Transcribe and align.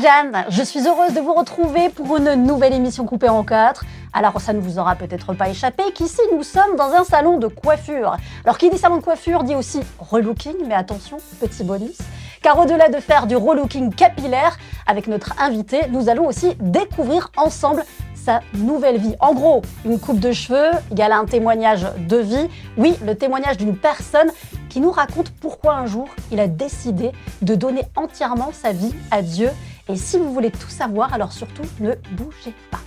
Jeanne. 0.00 0.44
Je 0.48 0.62
suis 0.62 0.86
heureuse 0.86 1.14
de 1.14 1.20
vous 1.20 1.34
retrouver 1.34 1.88
pour 1.88 2.16
une 2.16 2.34
nouvelle 2.34 2.72
émission 2.72 3.04
coupée 3.04 3.28
en 3.28 3.44
quatre. 3.44 3.84
Alors 4.12 4.40
ça 4.40 4.52
ne 4.52 4.60
vous 4.60 4.78
aura 4.78 4.94
peut-être 4.94 5.34
pas 5.34 5.48
échappé 5.48 5.82
qu'ici 5.94 6.20
nous 6.32 6.42
sommes 6.42 6.76
dans 6.76 6.92
un 6.92 7.04
salon 7.04 7.38
de 7.38 7.46
coiffure. 7.46 8.16
Alors 8.44 8.58
qui 8.58 8.70
dit 8.70 8.78
salon 8.78 8.96
de 8.96 9.02
coiffure 9.02 9.44
dit 9.44 9.54
aussi 9.54 9.80
relooking, 9.98 10.54
mais 10.66 10.74
attention, 10.74 11.18
petit 11.40 11.64
bonus. 11.64 11.98
Car 12.42 12.58
au-delà 12.58 12.88
de 12.88 12.98
faire 12.98 13.26
du 13.26 13.36
relooking 13.36 13.94
capillaire, 13.94 14.56
avec 14.86 15.06
notre 15.06 15.40
invité, 15.40 15.80
nous 15.90 16.08
allons 16.08 16.26
aussi 16.26 16.54
découvrir 16.60 17.30
ensemble 17.36 17.84
sa 18.14 18.40
nouvelle 18.54 18.98
vie. 18.98 19.14
En 19.20 19.34
gros, 19.34 19.62
une 19.84 20.00
coupe 20.00 20.18
de 20.18 20.32
cheveux 20.32 20.70
égale 20.90 21.12
un 21.12 21.26
témoignage 21.26 21.86
de 22.08 22.16
vie. 22.16 22.48
Oui, 22.76 22.96
le 23.04 23.14
témoignage 23.14 23.58
d'une 23.58 23.76
personne 23.76 24.30
qui 24.70 24.80
nous 24.80 24.90
raconte 24.90 25.30
pourquoi 25.30 25.74
un 25.74 25.86
jour 25.86 26.08
il 26.32 26.40
a 26.40 26.48
décidé 26.48 27.12
de 27.42 27.54
donner 27.54 27.82
entièrement 27.96 28.50
sa 28.52 28.72
vie 28.72 28.94
à 29.10 29.22
Dieu. 29.22 29.50
Et 29.88 29.96
si 29.96 30.18
vous 30.18 30.32
voulez 30.32 30.50
tout 30.50 30.68
savoir, 30.68 31.12
alors 31.12 31.32
surtout 31.32 31.64
ne 31.80 31.92
bougez 32.12 32.54
pas. 32.70 32.80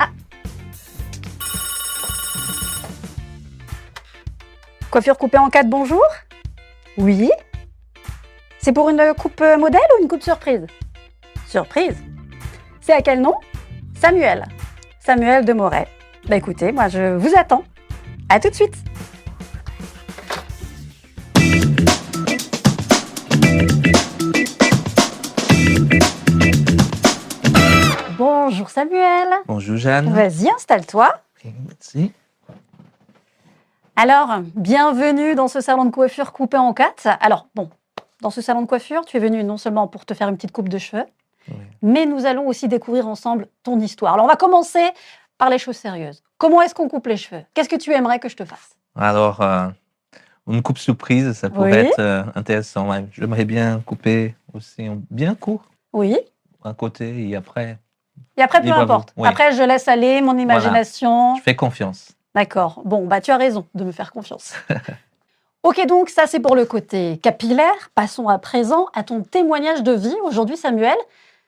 Ah. 0.00 0.08
Coiffure 4.90 5.16
coupée 5.16 5.38
en 5.38 5.48
quatre, 5.48 5.68
bonjour 5.68 6.02
Oui 6.96 7.30
C'est 8.58 8.72
pour 8.72 8.88
une 8.90 9.14
coupe 9.16 9.40
modèle 9.58 9.80
ou 9.98 10.02
une 10.02 10.08
coupe 10.08 10.22
surprise? 10.22 10.66
Surprise 11.46 11.96
C'est 12.80 12.94
à 12.94 13.02
quel 13.02 13.20
nom? 13.20 13.34
Samuel. 13.94 14.44
Samuel 14.98 15.44
de 15.44 15.52
Moret. 15.52 15.86
Bah 16.28 16.36
écoutez, 16.36 16.72
moi 16.72 16.88
je 16.88 17.16
vous 17.16 17.32
attends. 17.36 17.62
À 18.28 18.40
tout 18.40 18.50
de 18.50 18.54
suite. 18.54 18.87
Bonjour 28.58 28.70
Samuel. 28.70 29.28
Bonjour 29.46 29.76
Jeanne. 29.76 30.12
Vas-y, 30.12 30.50
installe-toi. 30.50 31.08
Merci. 31.68 32.10
Alors, 33.94 34.40
bienvenue 34.56 35.36
dans 35.36 35.46
ce 35.46 35.60
salon 35.60 35.84
de 35.84 35.92
coiffure 35.92 36.32
coupé 36.32 36.56
en 36.56 36.74
quatre. 36.74 37.06
Alors, 37.20 37.46
bon, 37.54 37.70
dans 38.20 38.30
ce 38.30 38.40
salon 38.40 38.62
de 38.62 38.66
coiffure, 38.66 39.04
tu 39.04 39.16
es 39.16 39.20
venu 39.20 39.44
non 39.44 39.58
seulement 39.58 39.86
pour 39.86 40.04
te 40.04 40.12
faire 40.12 40.28
une 40.28 40.34
petite 40.34 40.50
coupe 40.50 40.68
de 40.68 40.78
cheveux, 40.78 41.04
Oui. 41.48 41.54
mais 41.82 42.04
nous 42.04 42.26
allons 42.26 42.48
aussi 42.48 42.66
découvrir 42.66 43.06
ensemble 43.06 43.46
ton 43.62 43.78
histoire. 43.78 44.14
Alors, 44.14 44.24
on 44.24 44.28
va 44.28 44.34
commencer 44.34 44.90
par 45.38 45.50
les 45.50 45.58
choses 45.58 45.76
sérieuses. 45.76 46.24
Comment 46.36 46.60
est-ce 46.60 46.74
qu'on 46.74 46.88
coupe 46.88 47.06
les 47.06 47.16
cheveux? 47.16 47.42
Qu'est-ce 47.54 47.68
que 47.68 47.76
tu 47.76 47.92
aimerais 47.92 48.18
que 48.18 48.28
je 48.28 48.34
te 48.34 48.44
fasse? 48.44 48.74
Alors, 48.96 49.40
euh, 49.40 49.68
une 50.48 50.62
coupe 50.62 50.78
surprise, 50.78 51.32
ça 51.34 51.48
pourrait 51.48 51.70
Oui. 51.82 51.88
être 51.90 52.00
euh, 52.00 52.24
intéressant. 52.34 52.88
J'aimerais 53.12 53.44
bien 53.44 53.78
couper 53.86 54.34
aussi 54.52 54.88
en 54.88 54.98
bien 55.12 55.36
court, 55.36 55.62
Oui. 55.92 56.16
un 56.64 56.74
côté, 56.74 57.28
et 57.28 57.36
après, 57.36 57.78
Et 58.36 58.42
après, 58.42 58.60
peu 58.60 58.70
importe. 58.72 59.12
Oui. 59.16 59.28
Après, 59.28 59.52
je 59.52 59.62
laisse 59.62 59.88
aller 59.88 60.20
mon 60.20 60.36
imagination. 60.38 61.36
je 61.36 61.42
fais 61.42 61.56
confiance. 61.56 62.12
D'accord. 62.34 62.82
Bon, 62.84 63.06
bah 63.06 63.20
tu 63.20 63.30
as 63.30 63.36
raison 63.36 63.66
de 63.74 63.84
me 63.84 63.92
faire 63.92 64.12
confiance. 64.12 64.54
ok, 65.62 65.86
donc 65.86 66.08
ça 66.08 66.26
c'est 66.26 66.40
pour 66.40 66.54
le 66.54 66.64
côté 66.64 67.18
capillaire. 67.18 67.90
Passons 67.94 68.28
à 68.28 68.38
présent 68.38 68.86
à 68.94 69.02
ton 69.02 69.22
témoignage 69.22 69.82
de 69.82 69.92
vie 69.92 70.14
aujourd'hui, 70.24 70.56
Samuel. 70.56 70.96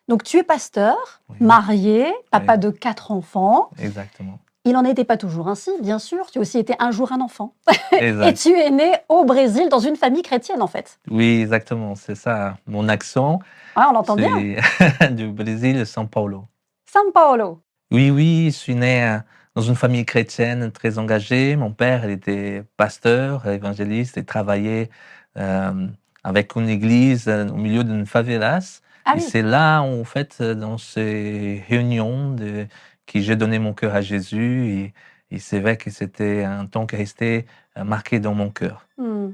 Donc 0.09 0.25
tu 0.25 0.39
es 0.39 0.43
pasteur, 0.43 0.97
Oui. 1.29 1.37
marié, 1.41 2.13
papa 2.31 2.55
Oui. 2.55 2.59
de 2.59 2.71
quatre 2.71 3.13
enfants. 3.13 3.71
Exactement. 3.79 4.39
Il 4.65 4.73
n'en 4.73 4.85
était 4.85 5.05
pas 5.05 5.17
toujours 5.17 5.49
ainsi, 5.49 5.71
bien 5.81 5.99
sûr. 5.99 6.31
Tu 6.31 6.39
as 6.39 6.43
aussi 6.43 6.59
été 6.59 6.75
un 6.81 6.91
jour 6.91 7.13
un 7.13 7.21
enfant. 7.21 7.55
Et 7.93 8.35
tu 8.35 8.51
es 8.51 8.71
né 8.71 8.93
au 9.09 9.25
Brésil 9.25 9.69
dans 9.71 9.79
une 9.79 9.97
famille 9.97 10.23
chrétienne 10.23 10.61
en 10.61 10.67
fait. 10.67 10.99
Oui, 11.11 11.41
exactement. 11.41 11.95
C'est 11.95 12.15
ça. 12.17 12.57
Mon 12.67 12.89
accent, 12.89 13.39
Ah, 13.77 13.89
on 13.91 13.93
l'entend 13.95 14.17
bien. 14.17 14.37
du 15.13 15.29
Brésil, 15.29 15.83
São 15.87 16.07
Paulo. 16.07 16.45
São 16.93 17.13
Paulo. 17.13 17.63
Oui, 17.93 18.11
oui, 18.11 18.47
je 18.47 18.57
suis 18.57 18.75
né 18.75 19.05
euh, 19.05 19.19
dans 19.55 19.63
une 19.63 19.77
famille 19.77 20.05
chrétienne 20.05 20.73
très 20.73 20.99
engagée. 20.99 21.55
Mon 21.55 21.71
père, 21.71 22.05
il 22.05 22.11
était 22.11 22.65
pasteur, 22.77 23.47
évangéliste, 23.47 24.19
et 24.19 24.25
travaillait 24.25 24.91
euh, 25.37 25.87
avec 26.25 26.57
une 26.57 26.69
église 26.69 27.29
euh, 27.29 27.47
au 27.47 27.55
milieu 27.55 27.85
d'une 27.85 28.07
favelas. 28.07 28.81
Ah 29.05 29.13
et 29.13 29.19
oui. 29.19 29.21
c'est 29.23 29.43
là, 29.43 29.83
en 29.83 30.03
fait, 30.03 30.43
dans 30.43 30.79
ces 30.79 31.65
réunions 31.69 32.33
de, 32.33 32.67
que 33.07 33.21
j'ai 33.21 33.37
donné 33.37 33.61
mon 33.61 33.73
cœur 33.73 33.95
à 33.95 34.01
Jésus. 34.01 34.67
Et, 34.71 34.95
et 35.31 35.39
c'est 35.39 35.61
vrai 35.61 35.77
que 35.77 35.91
c'était 35.91 36.43
un 36.43 36.67
temps 36.67 36.87
qui 36.87 36.97
euh, 36.97 37.85
marqué 37.85 38.19
dans 38.19 38.35
mon 38.35 38.51
cœur. 38.51 38.85
Hmm. 38.99 39.29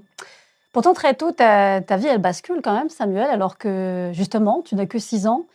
Pourtant, 0.72 0.93
très 0.93 1.15
tôt, 1.15 1.33
ta, 1.33 1.81
ta 1.81 1.97
vie, 1.97 2.06
elle 2.06 2.21
bascule 2.21 2.61
quand 2.62 2.77
même, 2.77 2.91
Samuel, 2.91 3.31
alors 3.31 3.56
que 3.56 4.11
justement, 4.12 4.61
tu 4.61 4.75
n'as 4.75 4.84
que 4.84 4.99
6 4.99 5.27
ans. 5.27 5.47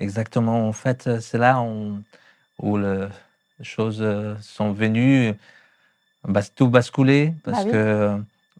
Exactement. 0.00 0.66
En 0.68 0.72
fait, 0.72 1.06
euh, 1.06 1.18
c'est 1.20 1.38
là 1.38 1.60
on- 1.60 2.02
où 2.62 2.76
le- 2.76 3.08
les 3.58 3.64
choses 3.64 3.98
euh, 4.00 4.34
sont 4.40 4.72
venues, 4.72 5.32
bas- 6.26 6.42
tout 6.54 6.68
basculer, 6.68 7.34
parce 7.44 7.58
Bah 7.58 7.64
oui. 7.66 7.72
que 7.72 7.76
euh, 7.76 8.16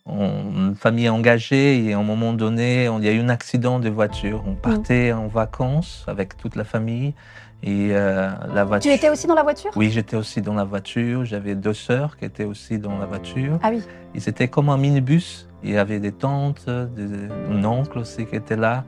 on, 0.06 0.68
une 0.68 0.74
famille 0.74 1.08
engagée 1.08 1.84
et 1.84 1.92
à 1.94 1.98
un 1.98 2.02
moment 2.02 2.32
donné, 2.32 2.88
on- 2.88 2.98
il 2.98 3.04
y 3.04 3.08
a 3.08 3.12
eu 3.12 3.20
un 3.20 3.28
accident 3.28 3.78
de 3.78 3.88
voiture. 3.88 4.42
Mm. 4.44 4.48
On 4.48 4.54
partait 4.54 5.12
en 5.12 5.28
vacances 5.28 6.04
avec 6.08 6.36
toute 6.36 6.56
la 6.56 6.64
famille 6.64 7.14
et 7.62 7.88
euh, 7.92 8.30
la 8.54 8.62
Tu 8.62 8.68
voiture. 8.68 8.92
étais 8.92 9.10
aussi 9.10 9.26
dans 9.26 9.34
la 9.34 9.42
voiture? 9.42 9.70
Oui, 9.76 9.90
j'étais 9.90 10.16
aussi 10.16 10.40
dans 10.42 10.54
la 10.54 10.64
voiture. 10.64 11.24
J'avais 11.24 11.54
deux 11.54 11.74
sœurs 11.74 12.16
qui 12.16 12.24
étaient 12.24 12.44
aussi 12.44 12.78
dans 12.78 12.98
la 12.98 13.06
voiture. 13.06 13.58
Ah 13.62 13.70
oui. 13.70 13.82
Et 14.14 14.20
c'était 14.20 14.48
comme 14.48 14.68
un 14.70 14.76
minibus. 14.78 15.46
Il 15.64 15.70
y 15.70 15.76
avait 15.76 15.98
des 15.98 16.12
tantes, 16.12 16.66
des, 16.68 17.28
un 17.50 17.64
oncle 17.64 17.98
aussi 17.98 18.26
qui 18.26 18.36
était 18.36 18.56
là. 18.56 18.84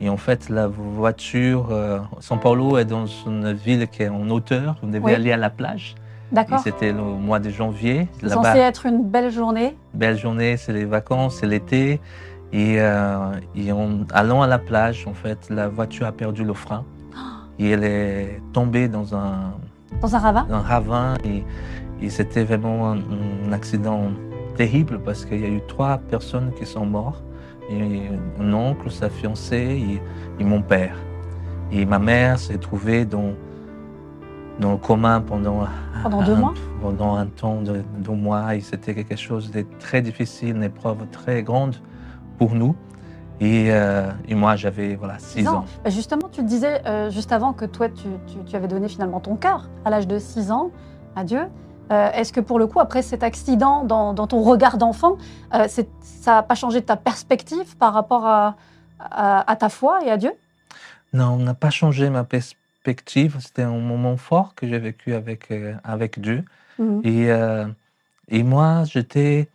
Et 0.00 0.08
en 0.08 0.16
fait, 0.16 0.48
la 0.48 0.68
voiture, 0.68 1.68
euh, 1.72 1.98
São 2.20 2.38
Paulo 2.38 2.78
est 2.78 2.84
dans 2.84 3.06
une 3.26 3.52
ville 3.52 3.88
qui 3.88 4.04
est 4.04 4.08
en 4.08 4.28
hauteur. 4.30 4.76
On 4.82 4.86
devait 4.86 5.00
Oui. 5.04 5.14
aller 5.14 5.32
à 5.32 5.36
la 5.36 5.50
plage. 5.50 5.94
D'accord. 6.30 6.58
c'était 6.58 6.92
le 6.92 7.00
mois 7.02 7.38
de 7.38 7.48
janvier. 7.48 8.06
C'est 8.20 8.28
censé 8.28 8.58
être 8.58 8.84
une 8.84 9.02
belle 9.02 9.30
journée. 9.30 9.74
belle 9.94 10.18
journée, 10.18 10.58
c'est 10.58 10.74
les 10.74 10.84
vacances, 10.84 11.36
c'est 11.40 11.46
l'été. 11.46 12.00
Et, 12.52 12.76
euh, 12.80 13.32
et 13.56 13.72
en 13.72 14.00
allant 14.12 14.42
à 14.42 14.46
la 14.46 14.58
plage, 14.58 15.06
en 15.06 15.14
fait, 15.14 15.38
la 15.50 15.68
voiture 15.68 16.06
a 16.06 16.12
perdu 16.12 16.44
le 16.44 16.52
frein. 16.52 16.84
Et 17.58 17.70
elle 17.70 17.82
est 17.84 18.40
tombée 18.52 18.88
dans 18.88 19.14
un, 19.16 19.54
Dans 20.02 20.14
un 20.14 20.18
ravin 20.18 20.46
un 20.50 20.60
ravin 20.60 21.14
et, 21.24 21.42
et 22.02 22.08
c'était 22.10 22.44
vraiment 22.44 22.90
un, 22.92 22.98
un 23.46 23.52
accident 23.52 24.02
terrible 24.56 25.00
parce 25.02 25.24
qu'il 25.24 25.40
y 25.40 25.44
a 25.44 25.48
eu 25.48 25.60
trois 25.66 25.96
personnes 25.98 26.52
qui 26.58 26.66
sont 26.66 26.84
mortes. 26.86 27.22
Et 27.70 28.02
un 28.40 28.52
oncle, 28.52 28.90
sa 28.90 29.10
fiancée 29.10 30.00
et, 30.38 30.42
et 30.42 30.44
mon 30.44 30.62
père. 30.62 30.96
Et 31.70 31.84
ma 31.84 31.98
mère 31.98 32.38
s'est 32.38 32.56
trouvée 32.58 33.04
dans, 33.04 33.32
dans 34.60 34.72
le 34.72 34.78
coma 34.78 35.20
pendant, 35.20 35.66
Pendant 36.02 36.22
deux 36.22 36.32
un, 36.32 36.36
mois? 36.36 36.54
pendant 36.80 37.14
un 37.16 37.26
temps 37.26 37.60
de 37.60 37.82
deux 37.98 38.12
mois. 38.12 38.54
Et 38.54 38.60
c'était 38.60 38.94
quelque 38.94 39.16
chose 39.16 39.50
de 39.50 39.64
très 39.78 40.00
difficile, 40.00 40.56
une 40.56 40.62
épreuve 40.62 41.06
très 41.12 41.42
grande 41.42 41.76
pour 42.38 42.54
nous. 42.54 42.74
Et, 43.40 43.66
euh, 43.70 44.10
et 44.26 44.34
moi, 44.34 44.56
j'avais 44.56 44.96
voilà, 44.96 45.18
six 45.18 45.40
Six 45.42 45.48
ans. 45.48 45.64
Bah, 45.84 45.90
Justement, 45.90 46.28
tu 46.32 46.42
disais 46.42 46.80
euh, 46.86 47.10
juste 47.10 47.30
avant 47.32 47.52
que 47.52 47.66
toi, 47.66 47.88
tu, 47.88 48.08
tu- 48.26 48.42
tu 48.44 48.56
avais 48.56 48.66
donné 48.66 48.88
finalement 48.88 49.20
ton 49.20 49.36
cœur 49.36 49.68
à 49.84 49.90
l'âge 49.90 50.08
de 50.08 50.18
6 50.18 50.50
ans 50.50 50.70
à 51.14 51.22
Dieu. 51.22 51.42
Euh, 51.90 52.10
Est-ce 52.12 52.32
que 52.32 52.40
pour 52.40 52.58
le 52.58 52.66
coup, 52.66 52.80
après 52.80 53.02
cet 53.02 53.22
accident, 53.22 53.84
dans, 53.84 54.12
dans 54.12 54.26
ton 54.26 54.42
regard 54.42 54.78
d'enfant, 54.78 55.16
euh, 55.54 55.66
ça 55.68 55.84
n'a 56.26 56.42
pas 56.42 56.54
changé 56.54 56.82
ta 56.82 56.96
perspective 56.96 57.76
par 57.76 57.92
rapport 57.94 58.26
à, 58.26 58.56
à- 59.00 59.50
à 59.50 59.56
ta 59.56 59.68
foi 59.68 60.04
et 60.04 60.10
à 60.10 60.16
Dieu? 60.16 60.32
Non, 61.12 61.32
on 61.32 61.38
n'a 61.38 61.54
pas 61.54 61.70
changé 61.70 62.10
ma 62.10 62.24
perspective. 62.24 63.36
C'était 63.40 63.62
un 63.62 63.78
moment 63.78 64.16
fort 64.16 64.54
que 64.54 64.66
j'ai 64.68 64.78
vécu 64.78 65.14
avec, 65.14 65.50
euh, 65.50 65.74
avec 65.84 66.20
Dieu. 66.20 66.44
Mhm. 66.78 67.00
Et, 67.04 67.30
et 68.28 68.42
moi, 68.42 68.84
j'étais 68.84 69.48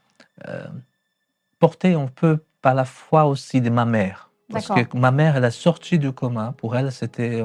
porté 1.60 1.94
un 1.94 2.08
peu 2.08 2.44
par 2.62 2.74
la 2.74 2.86
foi 2.86 3.26
aussi 3.26 3.62
de 3.62 3.70
ma 3.70 3.86
mère. 3.86 4.30
Parce 4.52 4.68
que 4.68 4.98
ma 4.98 5.12
mère, 5.12 5.36
elle 5.38 5.46
a 5.46 5.52
sorti 5.52 5.98
du 6.00 6.12
coma. 6.12 6.54
Pour 6.58 6.76
elle, 6.76 6.92
c'était 6.92 7.42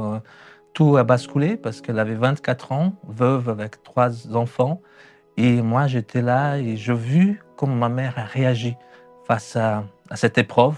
tout 0.78 0.96
a 0.96 1.02
basculé 1.02 1.56
parce 1.56 1.80
qu'elle 1.80 1.98
avait 1.98 2.14
24 2.14 2.70
ans, 2.70 2.92
veuve 3.08 3.48
avec 3.48 3.82
trois 3.82 4.32
enfants. 4.36 4.80
Et 5.36 5.60
moi, 5.60 5.88
j'étais 5.88 6.22
là 6.22 6.56
et 6.58 6.76
j'ai 6.76 6.94
vu 6.94 7.42
comment 7.56 7.75
ma 7.75 7.88
mère 7.88 8.14
a 8.16 8.22
réagi 8.22 8.76
face 9.26 9.56
à, 9.56 9.82
à 10.08 10.14
cette 10.14 10.38
épreuve 10.38 10.76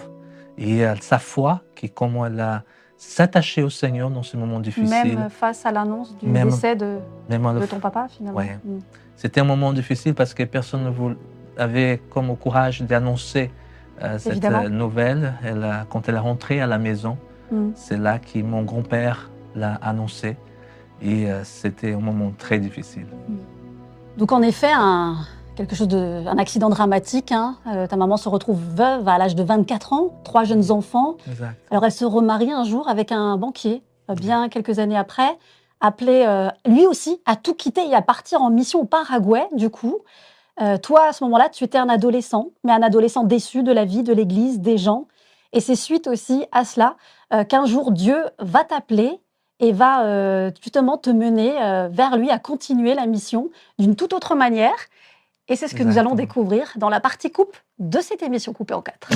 et 0.57 0.87
à 0.87 0.97
sa 0.97 1.19
foi, 1.19 1.61
qui 1.77 1.91
comment 1.91 2.25
elle 2.25 2.41
a 2.41 2.63
s'attaché 2.97 3.63
au 3.63 3.69
Seigneur 3.69 4.09
dans 4.09 4.23
ce 4.23 4.39
moment 4.39 4.59
difficile. 4.61 5.19
Même 5.19 5.29
face 5.29 5.67
à 5.67 5.71
l'annonce 5.71 6.17
du 6.17 6.27
Même- 6.27 6.49
décès 6.49 6.77
de, 6.77 6.97
Même 7.29 7.61
de 7.61 7.67
ton 7.67 7.79
papa, 7.79 8.07
finalement. 8.09 8.39
Ouais. 8.39 8.59
Mhm. 8.65 8.79
C'était 9.17 9.43
un 9.43 9.45
moment 9.45 9.75
difficile 9.75 10.15
parce 10.15 10.33
que 10.33 10.45
personne 10.45 10.83
ne 10.85 10.89
voulait- 10.91 11.17
avait 11.59 12.01
comme 12.09 12.35
courage 12.39 12.81
d'annoncer 12.81 13.51
euh, 14.03 14.17
cette 14.17 14.43
euh, 14.47 14.71
nouvelle. 14.71 15.35
Elle 15.45 15.85
quand 15.91 16.09
elle 16.09 16.15
est 16.15 16.19
rentrée 16.19 16.63
à 16.63 16.67
la 16.67 16.79
maison, 16.79 17.19
Mhm. 17.53 17.73
c'est 17.75 17.99
là 17.99 18.19
que 18.19 18.39
mon 18.39 18.63
grand-père 18.63 19.31
l'a 19.55 19.75
annoncé. 19.83 20.37
Et 21.03 21.31
euh, 21.31 21.43
c'était 21.45 21.93
un 21.95 22.01
moment 22.01 22.33
très 22.37 22.59
difficile. 22.59 23.07
Donc 24.17 24.33
en 24.33 24.43
effet, 24.43 24.71
un, 24.73 25.17
quelque 25.57 25.75
chose 25.75 25.89
de, 25.89 26.27
un 26.27 26.39
accident 26.39 26.69
dramatique. 26.69 27.33
hein. 27.33 27.57
Euh, 27.67 27.87
ta 27.87 27.97
maman 27.97 28.17
se 28.17 28.29
retrouve 28.29 28.61
veuve 28.75 29.07
à 29.09 29.19
l'âge 29.19 29.35
de 29.35 29.43
24 29.43 29.93
ans, 29.93 30.11
trois 30.25 30.45
jeunes 30.45 30.71
enfants. 30.71 31.17
Exact. 31.29 31.57
Alors 31.71 31.85
elle 31.85 31.93
se 31.93 32.05
remarie 32.05 32.51
un 32.53 32.65
jour 32.65 32.89
avec 32.89 33.13
un 33.13 33.37
banquier, 33.37 33.83
euh, 34.11 34.15
bien 34.15 34.49
quelques 34.49 34.79
années 34.79 34.97
après, 34.97 35.39
appelé 35.81 36.25
euh, 36.27 36.49
lui 36.67 36.87
aussi 36.87 37.21
à 37.27 37.37
tout 37.37 37.55
quitter 37.55 37.87
et 37.87 37.95
à 37.95 38.03
partir 38.03 38.43
en 38.43 38.51
mission 38.51 38.81
au 38.81 38.85
Paraguay, 38.85 39.47
du 39.53 39.71
coup. 39.71 39.99
Euh, 40.61 40.77
toi, 40.77 41.07
à 41.09 41.13
ce 41.13 41.25
moment-là, 41.25 41.49
tu 41.49 41.65
étais 41.65 41.79
un 41.79 41.89
adolescent, 41.89 42.49
mais 42.65 42.73
un 42.73 42.83
adolescent 42.83 43.25
déçu 43.25 43.63
de 43.63 43.73
la 43.73 43.87
vie, 43.87 44.03
de 44.03 44.13
l'Église, 44.13 44.61
des 44.61 44.77
gens. 44.77 45.07
Et 45.53 45.61
c'est 45.61 45.75
suite 45.77 46.07
aussi 46.07 46.45
à 46.53 46.65
cela 46.65 46.97
qu'un 47.49 47.65
jour 47.65 47.93
Dieu 47.93 48.25
va 48.39 48.63
t'appeler 48.65 49.21
et 49.61 49.73
va 49.73 50.05
euh, 50.05 50.51
justement 50.63 50.97
te 50.97 51.11
mener 51.11 51.63
euh, 51.63 51.89
vers 51.93 52.17
lui 52.17 52.31
à 52.31 52.39
continuer 52.39 52.95
la 52.95 53.07
mission 53.07 53.51
d'une 53.79 53.95
toute 53.95 54.13
autre 54.13 54.35
manière. 54.35 54.77
Et 55.49 55.57
c'est 55.57 55.69
ce 55.69 55.75
que 55.75 55.83
nous 55.83 55.99
allons 55.99 56.15
découvrir 56.15 56.73
dans 56.77 56.89
la 56.89 57.01
partie 57.01 57.31
coupe 57.31 57.57
de 57.79 58.01
cette 58.01 58.23
émission 58.23 58.53
coupée 58.53 58.75
en 58.75 58.83
quatre. 58.83 59.11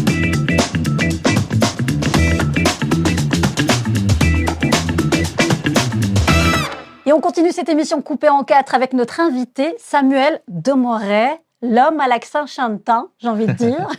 Et 7.06 7.12
on 7.12 7.20
continue 7.20 7.52
cette 7.52 7.69
émission 7.69 8.02
coupée 8.02 8.31
en 8.31 8.44
quatre 8.44 8.75
avec 8.75 8.94
notre 8.94 9.20
invité 9.20 9.75
Samuel 9.79 10.41
Demoret, 10.49 11.44
l'homme 11.72 12.00
à 12.00 12.08
l'accent 12.08 12.46
chantin, 12.46 13.08
j'ai 13.19 13.28
envie 13.28 13.46
de 13.46 13.52
dire. 13.52 13.88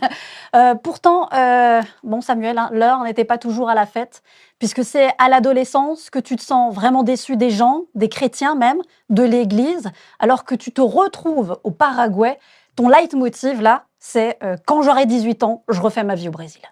Euh, 0.54 0.74
pourtant, 0.74 1.28
euh, 1.34 1.82
bon 2.02 2.22
Samuel, 2.22 2.56
hein, 2.56 2.70
l'heure 2.72 3.02
n'était 3.02 3.26
pas 3.26 3.36
toujours 3.36 3.68
à 3.68 3.74
la 3.74 3.84
fête, 3.84 4.22
puisque 4.58 4.84
c'est 4.84 5.08
à 5.18 5.28
l'adolescence 5.28 6.08
que 6.08 6.18
tu 6.18 6.34
te 6.36 6.40
sens 6.40 6.74
vraiment 6.74 7.02
déçu 7.02 7.36
des 7.36 7.50
gens, 7.50 7.82
des 7.94 8.08
chrétiens 8.08 8.54
même, 8.54 8.78
de 9.10 9.22
l'Église, 9.22 9.90
alors 10.18 10.44
que 10.44 10.54
tu 10.54 10.72
te 10.72 10.80
retrouves 10.80 11.58
au 11.62 11.72
Paraguay. 11.72 12.38
Ton 12.74 12.88
leitmotiv 12.88 13.60
là, 13.60 13.84
c'est 13.98 14.38
euh, 14.42 14.56
quand 14.66 14.80
j'aurai 14.80 15.04
18 15.04 15.42
ans, 15.42 15.62
je 15.68 15.78
refais 15.80 16.04
ma 16.04 16.14
vie 16.14 16.28
au 16.28 16.32
Brésil. 16.32 16.62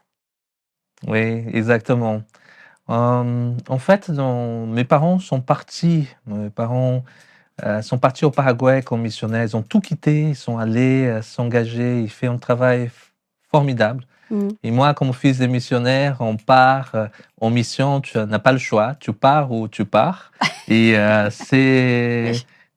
Oui, 1.07 1.45
exactement. 1.53 2.23
En 2.89 3.79
fait, 3.79 4.11
dans- 4.11 4.67
mes 4.67 4.85
parents 4.85 5.19
sont 5.19 5.41
partis. 5.43 6.09
Mes 6.27 6.49
parents 6.49 7.03
euh, 7.63 7.83
sont 7.83 7.99
partis 7.99 8.25
au 8.25 8.31
Paraguay 8.31 8.83
comme 8.83 9.03
missionnaires. 9.03 9.45
Ils 9.45 9.57
ont 9.57 9.63
tout 9.63 9.81
quitté. 9.81 10.31
Ils 10.31 10.37
sont 10.37 10.59
allés 10.59 11.07
euh, 11.07 11.23
s'engager. 11.23 12.01
Ils 12.01 12.11
font 12.11 12.33
un 12.33 12.39
travail 12.39 12.91
formidable. 13.51 14.05
Mm. 14.31 14.49
Et 14.63 14.71
moi, 14.71 14.95
comme 14.95 15.13
fils 15.13 15.39
de 15.39 15.47
missionnaire, 15.47 16.17
on 16.21 16.37
part 16.37 16.91
euh, 16.95 17.07
en 17.41 17.51
mission. 17.51 18.01
Tu 18.01 18.19
n'as 18.19 18.39
pas 18.39 18.53
le 18.53 18.59
choix. 18.59 18.97
Tu 18.99 19.13
pars 19.13 19.53
ou 19.53 19.69
tu 19.69 19.85
pars. 19.85 20.33
Et 20.69 20.97
euh, 20.99 21.31
c'est 21.31 22.33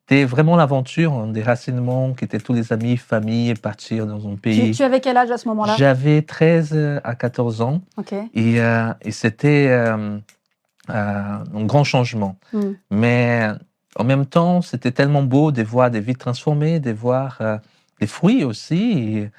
c'était 0.10 0.24
vraiment 0.24 0.56
l'aventure, 0.56 1.12
un 1.12 1.28
déracinement, 1.28 2.14
qui 2.14 2.24
était 2.24 2.40
tous 2.40 2.54
les 2.54 2.72
amis, 2.72 2.96
famille, 2.96 3.54
partir 3.56 4.08
dans 4.08 4.26
un 4.26 4.36
Tu, 4.36 4.40
pays. 4.40 4.72
tu 4.72 4.82
avais 4.82 5.02
quel 5.02 5.18
âge 5.18 5.32
à 5.32 5.38
ce 5.38 5.50
moment-là? 5.50 5.76
J'avais 5.78 6.22
13 6.22 7.02
à 7.04 7.14
14 7.14 7.60
ans. 7.60 7.82
Ok. 7.98 8.14
Et, 8.14 8.62
euh, 8.62 8.94
et 9.02 9.12
c'était 9.12 9.68
euh, 9.70 10.18
euh, 10.90 10.94
un 10.94 11.66
grand 11.66 11.84
changement. 11.84 12.38
Mm. 12.54 12.60
Mais 12.90 13.50
en 13.98 14.04
même 14.04 14.26
temps, 14.26 14.62
c'était 14.62 14.92
tellement 14.92 15.24
beau 15.24 15.52
de 15.52 15.64
voir 15.64 15.90
des 15.92 16.00
vies 16.00 16.16
transformées, 16.16 16.80
de 16.80 16.92
voir 16.92 17.38
euh, 17.42 17.58
des 18.00 18.08
fruits 18.08 18.44
aussi 18.44 18.92
et, 19.18 19.32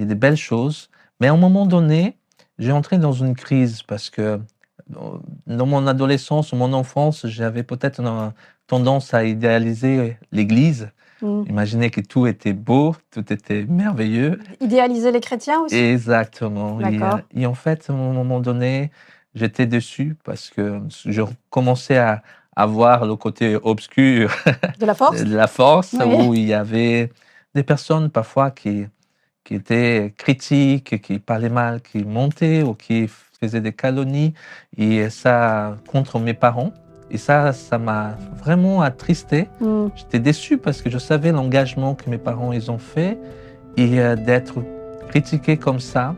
et 0.00 0.04
des 0.04 0.14
belles 0.14 0.36
choses. 0.36 0.90
Mais 1.20 1.28
à 1.28 1.32
un 1.32 1.36
moment 1.36 1.66
donné, 1.66 2.16
j'ai 2.58 2.72
entré 2.72 2.98
dans 2.98 3.12
une 3.12 3.34
crise 3.34 3.82
parce 3.82 4.10
que 4.10 4.40
dans- 4.88 5.20
dans 5.46 5.66
mon 5.66 5.86
adolescence 5.86 6.52
ou 6.52 6.56
mon 6.56 6.72
enfance, 6.72 7.26
j'avais 7.26 7.62
peut-être 7.62 8.00
une 8.00 8.32
tendance 8.66 9.14
à 9.14 9.24
idéaliser 9.24 10.16
l'Église, 10.32 10.90
Mm. 11.22 11.42
imaginer 11.48 11.90
que 11.90 12.00
tout 12.00 12.26
était 12.26 12.54
beau, 12.54 12.96
tout 13.10 13.30
était 13.32 13.64
merveilleux. 13.68 14.40
Idéaliser 14.60 15.12
les 15.12 15.20
chrétiens 15.20 15.60
aussi 15.60 15.76
Exactement. 15.76 16.80
Et, 16.80 16.84
euh, 16.84 17.16
Et, 17.34 17.46
en 17.46 17.54
fait, 17.54 17.90
à 17.90 17.92
un 17.92 17.96
moment 17.96 18.40
donné, 18.40 18.90
j'étais 19.34 19.66
déçu 19.66 20.16
parce 20.24 20.48
que 20.50 20.80
je 21.06 21.22
commençais 21.50 21.98
à, 21.98 22.22
à 22.56 22.66
voir 22.66 23.06
le 23.06 23.16
côté 23.16 23.56
obscur 23.62 24.30
De 24.78 24.86
la 24.86 24.94
force? 24.94 25.22
de 25.24 25.36
la 25.36 25.46
force, 25.46 25.94
Oui. 25.94 26.26
où 26.28 26.34
il 26.34 26.46
y 26.46 26.54
avait 26.54 27.10
des 27.54 27.62
personnes 27.62 28.10
parfois 28.10 28.50
qui, 28.50 28.86
qui 29.44 29.54
étaient 29.54 30.12
critiques, 30.16 31.00
qui 31.00 31.18
parlaient 31.18 31.48
mal, 31.48 31.80
qui 31.80 32.04
montaient 32.04 32.62
ou 32.62 32.74
qui 32.74 33.08
faisaient 33.40 33.60
des 33.60 33.72
calomnies, 33.72 34.34
et 34.76 35.08
ça 35.10 35.76
contre 35.88 36.18
mes 36.18 36.34
parents. 36.34 36.72
Et 37.12 37.18
ça, 37.18 37.52
ça 37.52 37.76
m'a 37.78 38.16
vraiment 38.38 38.82
attristé. 38.82 39.48
Mm. 39.60 39.86
J'étais 39.96 40.20
déçu 40.20 40.58
parce 40.58 40.80
que 40.80 40.88
je 40.90 40.98
savais 40.98 41.32
l'engagement 41.32 41.94
que 41.96 42.08
mes 42.08 42.18
parents 42.18 42.52
ils 42.52 42.70
ont 42.70 42.78
fait 42.78 43.18
et 43.76 44.00
euh, 44.00 44.14
d'être 44.14 44.62
critiqué 45.08 45.56
comme 45.56 45.80
ça, 45.80 46.14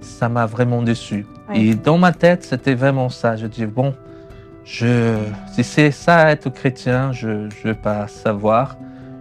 ça 0.00 0.28
m'a 0.28 0.46
vraiment 0.46 0.82
déçu. 0.82 1.26
Oui. 1.48 1.70
Et 1.70 1.74
dans 1.74 1.98
ma 1.98 2.12
tête, 2.12 2.44
c'était 2.44 2.74
vraiment 2.74 3.08
ça. 3.08 3.34
Je 3.34 3.46
dis 3.48 3.66
bon, 3.66 3.94
je, 4.70 5.16
si 5.50 5.64
c'est 5.64 5.90
ça 5.90 6.30
être 6.30 6.50
chrétien, 6.50 7.10
je 7.12 7.28
ne 7.28 7.48
vais 7.64 7.74
pas 7.74 8.06
savoir. 8.06 8.76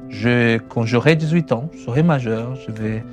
Je, 0.10 0.58
quand 0.58 0.84
j'aurai 0.84 1.16
18 1.16 1.52
ans, 1.54 1.70
je 1.74 1.80
serai 1.86 2.04
majeur, 2.04 2.56
je 2.56 2.72
vais 2.72 3.04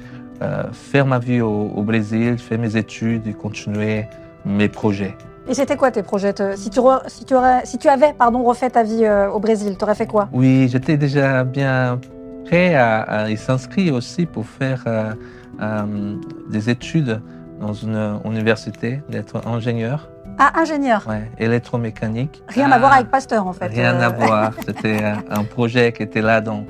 euh, 0.42 0.64
faire 0.72 1.06
ma 1.06 1.20
vie 1.20 1.40
au, 1.40 1.70
au 1.76 1.82
Brésil, 1.82 2.38
faire 2.38 2.58
mes 2.58 2.76
études 2.76 3.26
et 3.28 3.32
continuer 3.32 4.06
mes 4.44 4.68
projets. 4.68 5.14
Et 5.48 5.54
c'était 5.54 5.76
quoi 5.76 5.92
tes 5.92 6.02
projets? 6.02 6.34
Si 6.56 6.70
tu, 6.70 6.80
re- 6.80 7.02
si, 7.06 7.24
tu 7.24 7.34
aurais, 7.34 7.64
si 7.64 7.78
tu 7.78 7.88
avais 7.88 8.12
pardon, 8.14 8.42
refait 8.42 8.70
ta 8.70 8.82
vie 8.82 9.04
euh, 9.04 9.28
au 9.30 9.38
Brésil, 9.38 9.76
tu 9.78 9.84
aurais 9.84 9.94
fait 9.94 10.06
quoi? 10.06 10.28
Oui, 10.32 10.68
j'étais 10.68 10.96
déjà 10.96 11.44
bien 11.44 12.00
prêt 12.46 12.74
à, 12.74 13.02
à 13.02 13.30
y 13.30 13.36
s'inscrire 13.36 13.94
aussi 13.94 14.26
pour 14.26 14.44
faire 14.46 14.82
euh, 14.86 15.12
euh, 15.60 16.16
des 16.50 16.68
études 16.68 17.20
dans 17.60 17.74
une 17.74 18.18
université, 18.24 19.02
d'être 19.08 19.46
ingénieur, 19.46 20.08
Ah, 20.38 20.52
ingénieur. 20.60 21.04
ouais, 21.08 21.30
électromécanique. 21.38 22.42
Rien 22.48 22.70
à 22.70 22.76
Ah, 22.76 22.78
voir 22.78 22.92
avec 22.94 23.10
pasteur 23.10 23.46
en 23.46 23.52
fait. 23.52 23.68
Rien 23.68 23.94
Euh, 23.94 24.06
à 24.06 24.08
voir. 24.10 24.52
C'était 24.66 25.02
un, 25.30 25.44
projet 25.44 25.92
qui 25.92 26.02
était 26.02 26.22
là 26.22 26.40
dans, 26.40 26.64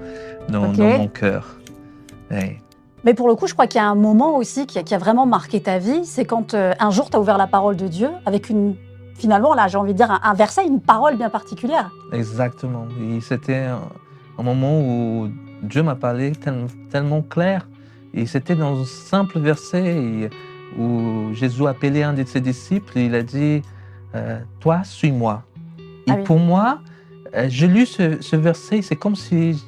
dans, 0.48 0.72
mon 0.72 1.08
cœur. 1.08 1.56
Ouais. 2.30 2.58
Mais 3.04 3.14
pour 3.14 3.28
le 3.28 3.34
coup, 3.34 3.46
je 3.46 3.52
crois 3.52 3.66
qu'il 3.66 3.80
y 3.80 3.84
a 3.84 3.88
un 3.88 3.94
moment 3.94 4.36
aussi 4.36 4.66
qui 4.66 4.78
a, 4.78 4.82
qui 4.82 4.94
a 4.94 4.98
vraiment 4.98 5.26
marqué 5.26 5.60
ta 5.60 5.78
vie. 5.78 6.04
C'est 6.04 6.24
quand 6.24 6.54
euh, 6.54 6.72
un 6.80 6.90
jour 6.90 7.10
tu 7.10 7.16
as 7.16 7.20
ouvert 7.20 7.38
la 7.38 7.46
parole 7.46 7.76
de 7.76 7.86
Dieu 7.88 8.10
avec 8.26 8.48
une. 8.50 8.76
Finalement, 9.16 9.54
là, 9.54 9.68
j'ai 9.68 9.78
envie 9.78 9.92
de 9.92 9.98
dire 9.98 10.10
un, 10.10 10.20
un 10.24 10.34
verset, 10.34 10.66
une 10.66 10.80
parole 10.80 11.16
bien 11.16 11.30
particulière. 11.30 11.90
Exactement. 12.12 12.86
C'était 13.20 13.58
un, 13.58 13.82
un 14.38 14.42
moment 14.42 14.80
où 14.80 15.28
Dieu 15.62 15.82
m'a 15.84 15.94
parlé 15.94 16.32
tel- 16.32 16.66
tellement 16.90 17.22
clair. 17.22 17.68
Et 18.12 18.26
c'était 18.26 18.54
dans 18.56 18.80
un 18.80 18.84
simple 18.84 19.38
verset 19.38 19.84
et- 19.86 20.30
où 20.78 21.32
Jésus 21.34 21.66
a 21.66 21.70
appelé 21.70 22.02
un 22.02 22.12
de 22.14 22.24
ses 22.24 22.40
disciples 22.40 22.98
et 22.98 23.06
il 23.06 23.14
a 23.14 23.22
dit 23.22 23.62
euh, 24.14 24.40
Toi, 24.60 24.82
suis-moi. 24.84 25.42
Et 26.06 26.10
Ah 26.10 26.16
oui. 26.18 26.24
pour 26.24 26.38
moi, 26.38 26.80
euh, 27.34 27.46
j'ai 27.48 27.66
lu 27.66 27.86
ce, 27.86 28.20
ce 28.20 28.36
verset, 28.36 28.82
c'est 28.82 28.96
comme 28.96 29.16
si 29.16 29.62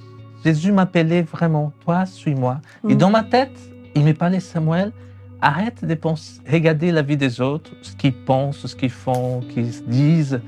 Jésus 0.44 0.72
m'appelait 0.72 1.22
vraiment 1.22 1.72
Toi, 1.84 2.06
suis-moi. 2.06 2.60
Et 2.88 2.94
Mm. 2.94 2.98
dans 2.98 3.10
ma 3.10 3.22
tête, 3.22 3.56
il 3.94 4.04
me 4.04 4.12
parlait 4.12 4.40
Samuel. 4.40 4.92
Arrête 5.40 5.84
de 5.84 5.94
penser, 5.94 6.40
regarder 6.50 6.90
la 6.92 7.02
vie 7.02 7.16
des 7.18 7.40
autres, 7.42 7.70
ce 7.82 7.94
qu'ils 7.94 8.14
pensent, 8.14 8.66
ce 8.66 8.74
qu'ils 8.74 8.88
font, 8.90 9.42
ce 9.42 9.46
qu'ils 9.48 9.84
disent. 9.86 10.40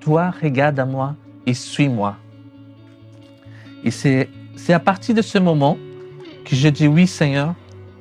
Toi, 0.00 0.32
regarde 0.42 0.78
à 0.80 0.84
moi 0.84 1.14
et 1.46 1.54
suis-moi. 1.54 2.16
Et 3.84 3.90
c'est, 3.92 4.28
c'est 4.56 4.72
à 4.72 4.80
partir 4.80 5.14
de 5.14 5.22
ce 5.22 5.38
moment 5.38 5.76
que 6.44 6.56
je 6.56 6.68
dis 6.68 6.88
oui, 6.88 7.06
Seigneur, 7.06 7.54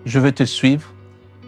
je 0.06 0.20
veux 0.20 0.32
te 0.32 0.44
suivre. 0.44 0.91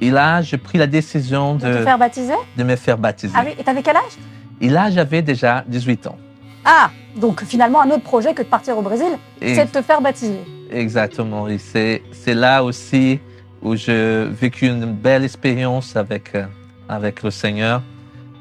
Et 0.04 0.12
là, 0.12 0.42
j'ai 0.42 0.58
pris 0.58 0.78
la 0.78 0.88
décision 0.88 1.56
De 1.56 1.66
de, 1.66 1.74
te 1.78 1.84
faire 1.84 1.98
baptiser? 1.98 2.34
de 2.58 2.64
me 2.64 2.76
faire 2.76 2.98
baptiser. 2.98 3.34
Ah 3.38 3.44
oui, 3.46 3.54
et 3.58 3.64
t'avais 3.64 3.82
quel 3.82 3.96
âge? 3.96 4.18
Et 4.60 4.70
là, 4.70 4.90
j'avais 4.92 5.22
déjà 5.22 5.64
18 5.68 6.08
ans. 6.08 6.18
Ah 6.66 6.90
Donc 7.16 7.42
finalement, 7.44 7.82
un 7.82 7.90
autre 7.90 8.04
projet 8.04 8.34
que 8.34 8.42
de 8.42 8.48
partir 8.48 8.78
au 8.78 8.82
Brésil, 8.82 9.14
c'est 9.42 9.66
de 9.66 9.72
te 9.72 9.82
faire 9.82 10.02
baptiser. 10.02 10.40
Exactement. 10.72 11.48
Et 11.48 11.58
c'est, 11.58 12.02
c'est 12.12 12.34
là 12.34 12.64
aussi 12.64 13.20
où 13.62 13.76
j'ai 13.78 14.26
vécu 14.26 14.68
une 14.68 14.86
belle 14.94 15.24
expérience 15.24 15.96
avec, 15.96 16.36
euh, 16.36 16.46
avec 16.90 17.24
le 17.24 17.32
Seigneur. 17.32 17.82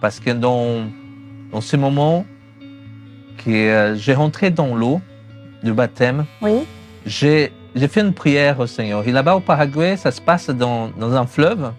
Parce 0.00 0.18
que 0.18 0.30
dans, 0.30 0.86
dans 1.52 1.60
ce 1.60 1.76
moment 1.76 2.24
que 3.44 3.50
euh, 3.50 3.94
j'ai 3.96 4.14
rentré 4.14 4.50
dans 4.50 4.74
l'eau 4.74 5.00
du 5.62 5.72
baptême, 5.72 6.24
Oui. 6.40 6.64
j'ai, 7.06 7.52
j'ai 7.74 7.88
fait 7.88 8.00
une 8.00 8.12
prière 8.12 8.60
au 8.60 8.66
Seigneur. 8.66 9.06
Et 9.06 9.12
là-bas 9.12 9.36
au 9.36 9.40
Paraguay, 9.40 9.96
ça 9.96 10.10
se 10.10 10.20
passe 10.20 10.50
dans, 10.50 10.88
dans 10.88 11.14
un 11.14 11.26
fleuve, 11.26 11.72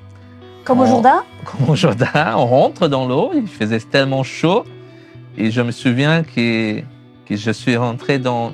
Comme 0.64 0.80
au. 0.80 0.86
Jourdain 0.86 1.24
comme 1.46 1.70
au 1.70 1.76
Jourdain. 1.76 2.34
On 2.36 2.46
rentre 2.46 2.88
dans 2.88 3.08
l'eau, 3.08 3.32
il 3.36 3.48
faisait 3.48 3.80
tellement 3.80 4.24
chaud. 4.24 4.66
Et 5.38 5.52
je 5.52 5.62
me 5.62 5.72
souviens 5.72 6.24
que, 6.24 6.80
que 7.26 7.36
je 7.36 7.52
suis 7.52 7.76
rentré 7.76 8.20
dans, 8.20 8.54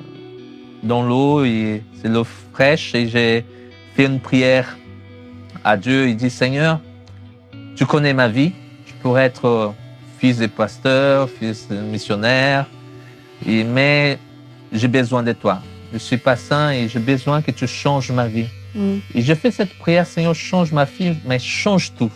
dans 0.82 1.02
l'eau 1.02 1.44
et 1.44 1.82
c'est 1.94 2.08
l'eau 2.08 2.24
fraîche 2.52 2.94
et 2.94 3.08
j'ai 3.08 3.44
fait 3.94 4.06
une 4.06 4.20
prière 4.20 4.76
à 5.64 5.76
Dieu. 5.76 6.08
Il 6.08 6.16
dit 6.16 6.30
Seigneur, 6.30 6.80
tu 7.76 7.86
connais 7.86 8.14
ma 8.14 8.28
vie. 8.28 8.52
Je 8.86 8.92
pourrais 9.02 9.24
être 9.24 9.74
fils 10.18 10.38
de 10.38 10.46
pasteur, 10.46 11.28
fils 11.30 11.68
de 11.68 11.76
missionnaire, 11.76 12.66
et, 13.46 13.64
mais 13.64 14.18
j'ai 14.70 14.88
besoin 14.88 15.22
de 15.22 15.32
toi. 15.32 15.60
Je 15.92 15.98
suis 15.98 16.16
pas 16.18 16.36
sain 16.36 16.70
et 16.70 16.88
j'ai 16.88 16.98
besoin 17.00 17.42
que 17.42 17.50
tu 17.50 17.66
changes 17.66 18.10
ma 18.12 18.26
vie. 18.26 18.46
Mm. 18.74 18.96
Et 19.14 19.22
je 19.22 19.34
fais 19.34 19.50
cette 19.50 19.76
prière, 19.78 20.06
Seigneur, 20.06 20.34
change 20.34 20.72
ma 20.72 20.86
fille, 20.86 21.16
mais 21.24 21.38
change 21.38 21.92
tout. 21.94 22.10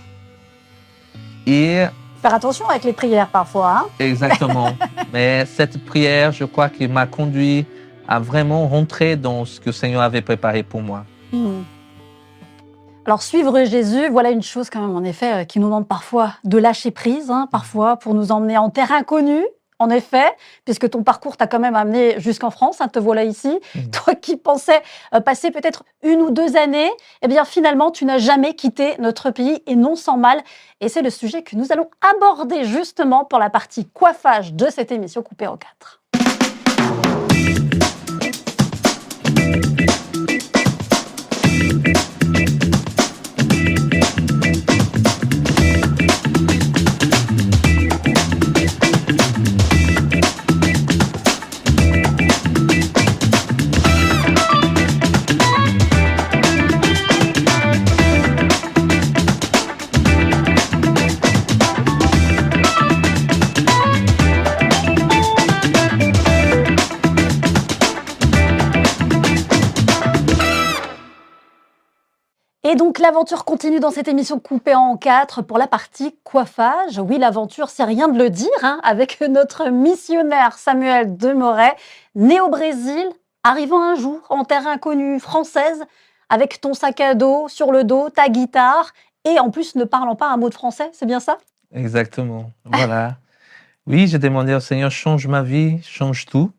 Et 1.47 1.85
Faire 2.23 2.35
attention 2.35 2.67
avec 2.69 2.85
les 2.85 2.93
prières 2.95 3.29
parfois. 3.29 3.79
hein. 3.79 3.87
exactement. 3.99 4.77
mais 5.13 5.45
cette 5.47 5.85
prière, 5.85 6.33
je 6.33 6.45
crois 6.45 6.71
qu'il 6.71 6.89
m'a 6.91 7.07
conduit 7.07 7.67
à 8.09 8.19
vraiment 8.19 8.67
rentrer 8.69 9.17
dans 9.17 9.45
ce 9.45 9.61
que 9.61 9.67
le 9.67 9.73
Seigneur 9.73 10.03
avait 10.03 10.23
préparé 10.23 10.63
pour 10.63 10.81
moi. 10.81 11.05
Mm. 11.33 11.63
Alors 13.07 13.21
suivre 13.23 13.65
Jésus, 13.65 14.09
voilà 14.09 14.31
une 14.31 14.43
chose 14.43 14.71
quand 14.71 14.81
même 14.81 14.97
en 14.97 15.05
effet 15.05 15.43
euh, 15.43 15.45
qui 15.45 15.59
nous 15.59 15.67
demande 15.67 15.87
parfois 15.87 16.33
de 16.45 16.57
lâcher 16.57 16.91
prise, 16.91 17.31
hein, 17.31 17.49
parfois 17.53 17.97
pour 17.99 18.15
nous 18.15 18.33
emmener 18.33 18.57
en 18.57 18.71
terre 18.71 18.93
inconnue. 18.93 19.45
En 19.81 19.91
effet, 19.91 20.37
puisque 20.65 20.89
ton 20.89 21.03
parcours 21.03 21.37
t'a 21.37 21.49
quand 21.49 21.59
même 21.59 21.75
amené 21.75 22.21
jusqu'en 22.21 22.51
France, 22.51 22.81
hein, 22.81 22.89
te 22.89 23.01
voilà 23.01 23.25
ici. 23.25 23.59
Mhm. 23.75 23.91
Toi 23.91 24.15
qui 24.15 24.37
pensais 24.37 24.81
euh, 25.15 25.21
passer 25.21 25.51
peut-être 25.51 25.85
une 26.03 26.23
ou 26.23 26.31
deux 26.31 26.57
années, 26.57 26.91
eh 27.23 27.29
bien 27.29 27.45
finalement 27.45 27.91
tu 27.91 28.05
n'as 28.05 28.19
jamais 28.19 28.55
quitté 28.55 28.95
notre 28.99 29.31
pays 29.31 29.63
et 29.67 29.75
non 29.75 29.97
sans 29.97 30.17
mal. 30.17 30.43
Et 30.81 30.89
c'est 30.89 31.03
le 31.03 31.11
sujet 31.11 31.43
que 31.43 31.57
nous 31.57 31.73
allons 31.73 31.91
aborder 32.15 32.65
justement 32.65 33.25
pour 33.25 33.41
la 33.41 33.51
partie 33.51 33.87
coiffage 33.87 34.55
de 34.55 34.71
cette 34.71 34.93
émission 34.93 35.23
coupée 35.23 35.49
en 35.49 35.57
quatre. 35.57 36.01
Et 72.75 72.77
donc 72.77 72.99
l'aventure 72.99 73.45
continue 73.45 73.79
dans 73.79 73.93
cette 73.93 74.09
émission 74.09 74.41
coupée 74.41 74.75
en 74.75 74.97
quatre 74.97 75.43
pour 75.43 75.59
la 75.59 75.69
partie 75.69 76.19
coiffage. 76.25 76.99
Oui, 76.99 77.19
l'aventure, 77.19 77.69
c'est 77.69 77.85
rien 77.85 78.09
de 78.09 78.19
le 78.19 78.31
dire, 78.31 78.49
hein, 78.63 78.81
avec 78.83 79.21
notre 79.21 79.69
missionnaire 79.71 80.55
Samuel 80.55 81.17
Demoret, 81.17 81.77
né 82.17 82.41
au 82.41 82.49
Brésil, 82.49 83.07
arrivant 83.45 83.81
un 83.81 83.95
jour 83.95 84.23
en 84.29 84.43
terre 84.43 84.67
inconnue 84.67 85.21
française, 85.21 85.85
avec 86.29 86.61
ton 86.61 86.75
sac 86.75 87.01
à 87.01 87.15
dos 87.15 87.47
sur 87.47 87.71
le 87.71 87.85
dos, 87.85 88.11
ta 88.11 88.29
guitare, 88.29 88.93
et 89.25 89.39
en 89.39 89.51
plus 89.51 89.77
ne 89.77 89.85
parlant 89.85 90.17
pas 90.17 90.27
un 90.33 90.37
mot 90.37 90.49
de 90.49 90.55
français, 90.55 90.91
c'est 90.95 91.07
bien 91.07 91.21
ça? 91.21 91.39
Exactement. 91.73 92.51
Voilà. 92.65 93.19
Oui, 93.87 94.09
j'ai 94.09 94.19
demandé 94.19 94.55
au 94.55 94.61
Seigneur, 94.61 94.91
change 94.91 95.27
ma 95.27 95.43
vie, 95.43 95.81
change 95.83 96.25
tout. 96.25 96.51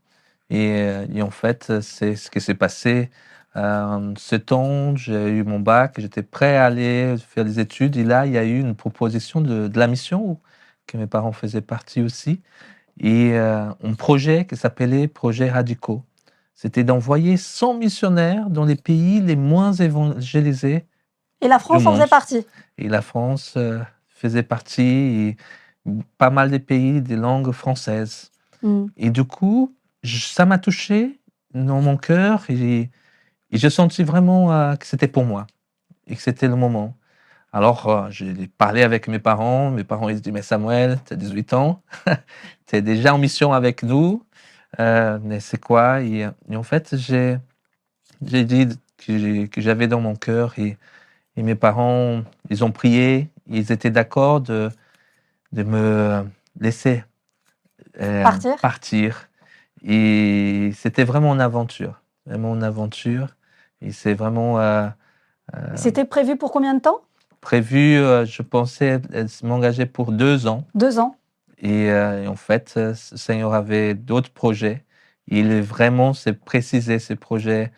Et, 0.52 0.80
euh, 0.80 1.08
et 1.12 1.24
en 1.24 1.32
fait, 1.32 1.82
c'est 1.82 2.16
ce 2.16 2.30
qui 2.30 2.40
s'est 2.40 2.54
passé. 2.54 3.10
Euh, 3.56 3.84
en 3.86 4.16
sept 4.18 4.52
ans, 4.52 4.96
j'ai 4.96 5.30
eu 5.30 5.44
mon 5.44 5.60
bac, 5.60 5.96
j'étais 6.00 6.24
prêt 6.24 6.58
à 6.58 6.66
aller 6.66 7.16
faire 7.18 7.46
des 7.46 7.60
études. 7.60 7.96
Et 7.98 8.04
là, 8.04 8.26
il 8.26 8.34
y 8.34 8.38
a 8.38 8.44
eu 8.44 8.60
une 8.60 8.76
proposition 8.76 9.42
de, 9.42 9.68
de 9.68 9.80
la 9.80 9.88
mission 9.88 10.40
que 10.88 10.98
mes 10.98 11.08
parents 11.08 11.32
faisaient 11.32 11.62
partie 11.62 12.02
aussi. 12.02 12.42
Et 13.00 13.34
euh, 13.34 13.70
un 13.84 13.94
projet 13.94 14.46
qui 14.46 14.56
s'appelait 14.58 15.08
Projet 15.08 15.50
Radicaux. 15.50 16.04
C'était 16.54 16.84
d'envoyer 16.84 17.38
100 17.38 17.76
missionnaires 17.76 18.50
dans 18.50 18.66
les 18.66 18.76
pays 18.78 19.22
les 19.22 19.36
moins 19.36 19.74
évangélisés 19.74 20.86
Et 21.42 21.48
la 21.48 21.60
France 21.60 21.86
en 21.86 21.94
faisait 21.94 22.08
partie. 22.08 22.46
et 22.78 22.88
la 22.90 23.02
France 23.02 23.54
euh, 23.58 23.80
faisait 24.10 24.44
partie, 24.44 24.82
et 24.84 25.38
pas 26.18 26.30
mal 26.30 26.50
des 26.52 26.60
pays 26.60 27.02
des 27.02 27.16
langues 27.18 27.52
françaises. 27.52 28.32
Mm. 28.64 28.86
Et 28.98 29.10
du 29.10 29.24
coup, 29.26 29.76
je- 30.04 30.20
ça 30.26 30.46
m'a 30.46 30.58
touché 30.58 31.20
dans 31.54 31.82
mon 31.82 31.98
cœur 31.98 32.44
et, 32.50 32.90
et 33.52 33.58
j'ai 33.58 33.70
senti 33.70 34.04
vraiment 34.04 34.52
euh, 34.52 34.76
que 34.76 34.86
c'était 34.86 35.08
pour 35.08 35.26
moi 35.26 35.48
et 36.08 36.16
que 36.16 36.22
c'était 36.22 36.48
le 36.48 36.56
moment. 36.56 36.96
Alors, 37.54 37.88
euh, 37.88 38.10
j'ai 38.10 38.48
parlé 38.58 38.84
avec 38.84 39.08
mes 39.08 39.20
parents. 39.20 39.72
Mes 39.72 39.84
parents, 39.84 40.10
ils 40.10 40.18
se 40.18 40.22
disent, 40.22 40.34
mais 40.34 40.42
Samuel, 40.42 41.00
tu 41.06 41.14
as 41.14 41.16
18 41.16 41.54
ans, 41.54 41.82
tu 42.68 42.76
es 42.76 42.82
déjà 42.82 43.14
en 43.14 43.18
mission 43.18 43.54
avec 43.54 43.84
nous, 43.84 44.24
euh, 44.80 45.20
mais 45.24 45.40
c'est 45.40 45.60
quoi? 45.60 46.02
Et, 46.02 46.28
et 46.50 46.56
en 46.56 46.64
fait, 46.64 46.96
j'ai 46.98 47.40
dit 48.22 48.68
que 48.98 49.62
j'avais 49.62 49.88
dans 49.88 50.02
mon 50.02 50.16
cœur 50.16 50.58
et, 50.60 50.78
et 51.38 51.44
mes 51.44 51.56
parents, 51.56 52.24
ils 52.50 52.64
ont 52.64 52.72
prié, 52.72 53.30
ils 53.48 53.72
étaient 53.72 53.90
d'accord 53.90 54.42
de, 54.42 54.70
de 55.54 55.64
me 55.64 56.26
laisser 56.60 57.04
Partir. 58.24 58.58
partir. 58.62 59.30
Et 59.84 60.72
c'était 60.76 61.04
vraiment 61.04 61.34
une 61.34 61.42
aventure, 61.42 62.02
une 62.28 62.64
aventure. 62.64 63.36
Et 63.82 63.92
c'est 63.92 64.14
vraiment 64.14 64.60
euh, 64.60 64.88
C'était 65.76 66.06
prévu 66.06 66.38
pour 66.38 66.52
combien 66.52 66.74
de 66.74 66.80
temps? 66.80 67.02
prévu, 67.42 67.98
euh, 67.98 68.26
je 68.26 68.42
pensais 68.42 69.00
euh, 69.14 69.28
m'engager 69.44 69.86
pour 69.86 70.12
deux 70.12 70.48
ans. 70.48 70.66
Deux 70.74 71.00
ans. 71.00 71.16
Et, 71.60 71.92
euh, 71.92 72.24
et 72.24 72.28
en 72.28 72.36
fait, 72.36 72.74
euh, 72.78 72.94
le 73.12 73.18
Seigneur 73.18 73.54
avait 73.54 73.94
d'autres 73.94 74.32
projets. 74.32 74.84
Il 75.28 75.52
est 75.52 75.62
vraiment 75.62 76.14
s'est 76.14 76.34
précisé 76.34 77.00
ces 77.00 77.16
projets 77.16 77.72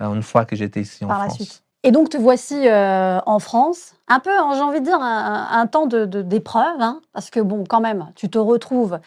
euh, 0.00 0.12
une 0.14 0.22
fois 0.22 0.44
que 0.44 0.56
j'étais 0.56 0.80
ici 0.80 1.04
en 1.04 1.08
la 1.08 1.14
France. 1.14 1.36
suite. 1.36 1.62
Et 1.84 1.90
donc 1.90 2.10
te 2.10 2.16
voici 2.16 2.68
euh, 2.68 3.18
en 3.26 3.38
France, 3.40 3.94
un 4.06 4.20
peu, 4.20 4.30
hein, 4.30 4.52
j'ai 4.54 4.60
envie 4.60 4.80
de 4.80 4.84
dire, 4.84 5.00
un, 5.00 5.48
un 5.50 5.66
temps 5.66 5.86
de- 5.86 6.04
de- 6.04 6.22
d'épreuve, 6.22 6.80
hein, 6.80 7.00
parce 7.12 7.30
que 7.30 7.40
bon, 7.40 7.64
quand 7.68 7.80
même, 7.80 8.12
tu 8.14 8.28
te 8.28 8.38
retrouves 8.38 9.00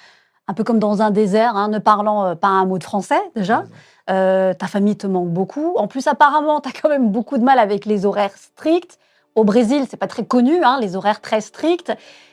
un 0.48 0.54
peu 0.54 0.64
comme 0.64 0.80
dans 0.80 1.02
un 1.02 1.12
désert, 1.12 1.56
hein, 1.56 1.70
ne 1.70 1.80
parlant 1.80 2.26
euh, 2.26 2.36
pas 2.36 2.48
un 2.48 2.66
mot 2.66 2.78
de 2.78 2.84
français 2.84 3.22
déjà. 3.36 3.64
Euh, 4.10 4.54
ta 4.54 4.68
famille 4.68 4.96
te 4.96 5.08
manque 5.08 5.30
beaucoup. 5.30 5.74
En 5.78 5.88
plus, 5.88 6.08
apparemment, 6.08 6.62
tu 6.62 6.70
as 6.70 6.72
quand 6.72 6.90
même 6.90 7.10
beaucoup 7.10 7.38
de 7.38 7.44
mal 7.44 7.58
avec 7.58 7.86
les 7.86 8.06
horaires 8.06 8.36
stricts. 8.36 9.00
Au 9.34 9.44
Brésil, 9.44 9.86
c'est 9.90 9.98
pas 9.98 10.08
très 10.08 10.24
connu, 10.24 10.64
hein, 10.64 10.78
les 10.80 10.96
horaires 10.96 11.22
très 11.22 11.42
stricts. 11.42 11.92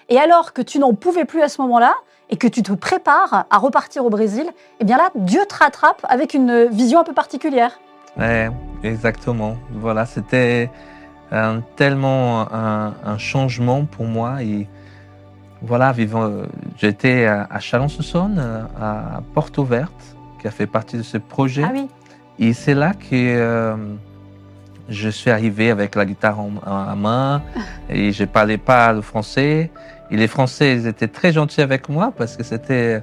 Et 0.08 0.18
alors 0.18 0.52
que 0.52 0.60
tu 0.60 0.78
n'en 0.78 0.92
pouvais 0.92 1.24
plus 1.24 1.42
à 1.42 1.48
ce 1.48 1.62
moment-là 1.62 1.94
et 2.28 2.36
que 2.36 2.46
tu 2.46 2.62
te 2.62 2.72
prépares 2.72 3.46
à 3.50 3.58
repartir 3.58 4.04
au 4.04 4.10
Brésil, 4.10 4.46
eh 4.80 4.84
bien 4.84 4.98
là, 4.98 5.08
Dieu 5.14 5.40
te 5.48 5.54
rattrape 5.54 6.04
avec 6.08 6.34
une 6.34 6.66
vision 6.66 7.00
un 7.00 7.04
peu 7.04 7.14
particulière. 7.14 7.80
Ouais, 8.18 8.50
exactement. 8.82 9.56
Voilà, 9.72 10.04
c'était 10.04 10.70
tellement 11.76 12.42
un, 12.52 12.94
un 13.04 13.18
changement 13.18 13.86
pour 13.86 14.04
moi. 14.04 14.42
Et 14.42 14.68
voilà, 15.64 15.92
vivant, 15.92 16.24
euh, 16.24 16.44
j'étais 16.76 17.26
à, 17.26 17.46
à 17.50 17.60
Chalon-sur-Saône, 17.60 18.38
euh, 18.38 18.62
à 18.80 19.22
Porto 19.34 19.64
Verte, 19.64 20.16
qui 20.40 20.48
a 20.48 20.50
fait 20.50 20.66
partie 20.66 20.96
de 20.96 21.02
ce 21.02 21.18
projet. 21.18 21.62
Ah 21.64 21.70
oui, 21.72 21.88
Et 22.38 22.52
c'est 22.52 22.74
là 22.74 22.94
que 22.94 23.06
euh, 23.12 23.76
je 24.88 25.08
suis 25.08 25.30
arrivé 25.30 25.70
avec 25.70 25.94
la 25.94 26.04
guitare 26.04 26.40
en, 26.40 26.52
à 26.66 26.94
main 26.96 27.42
et 27.88 28.12
je 28.12 28.24
parlais 28.24 28.58
pas 28.58 28.92
le 28.92 29.02
français. 29.02 29.70
Et 30.10 30.16
les 30.16 30.28
Français, 30.28 30.74
ils 30.74 30.86
étaient 30.86 31.08
très 31.08 31.32
gentils 31.32 31.62
avec 31.62 31.88
moi 31.88 32.12
parce 32.16 32.36
que 32.36 32.42
c'était 32.42 33.02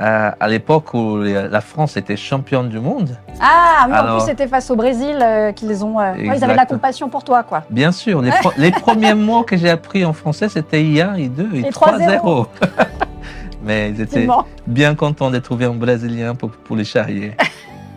euh, 0.00 0.30
à 0.40 0.48
l'époque 0.48 0.92
où 0.94 1.18
la 1.18 1.60
France 1.60 1.96
était 1.96 2.16
championne 2.16 2.68
du 2.68 2.80
monde. 2.80 3.16
Ah, 3.40 3.84
oui, 3.86 3.92
en 3.92 3.96
Alors- 3.96 4.16
plus, 4.18 4.26
c'était 4.26 4.48
face 4.48 4.70
au 4.70 4.76
Brésil 4.76 5.16
euh, 5.22 5.52
qu'ils 5.52 5.84
ont. 5.84 6.00
euh, 6.00 6.12
ils 6.18 6.30
avaient 6.30 6.52
de 6.54 6.56
la 6.58 6.66
compassion 6.66 7.08
pour 7.08 7.22
toi, 7.24 7.42
quoi. 7.42 7.62
Bien 7.70 7.92
sûr, 7.92 8.20
les, 8.22 8.30
pro- 8.30 8.52
les 8.56 8.70
premiers 8.72 9.14
mots 9.14 9.42
que 9.42 9.56
j'ai 9.56 9.70
appris 9.70 10.04
en 10.04 10.12
français, 10.12 10.48
c'était 10.48 10.82
I1, 10.82 11.16
I2 11.16 11.54
et, 11.54 11.58
Et 11.60 11.70
3-0. 11.70 12.46
Mais 13.62 13.90
ils 13.90 14.00
étaient 14.00 14.28
bien 14.66 14.94
contents 14.94 15.30
de 15.30 15.38
trouver 15.38 15.64
un 15.64 15.74
Brésilien 15.74 16.34
pour, 16.34 16.50
pour 16.50 16.76
les 16.76 16.84
charrier. 16.84 17.32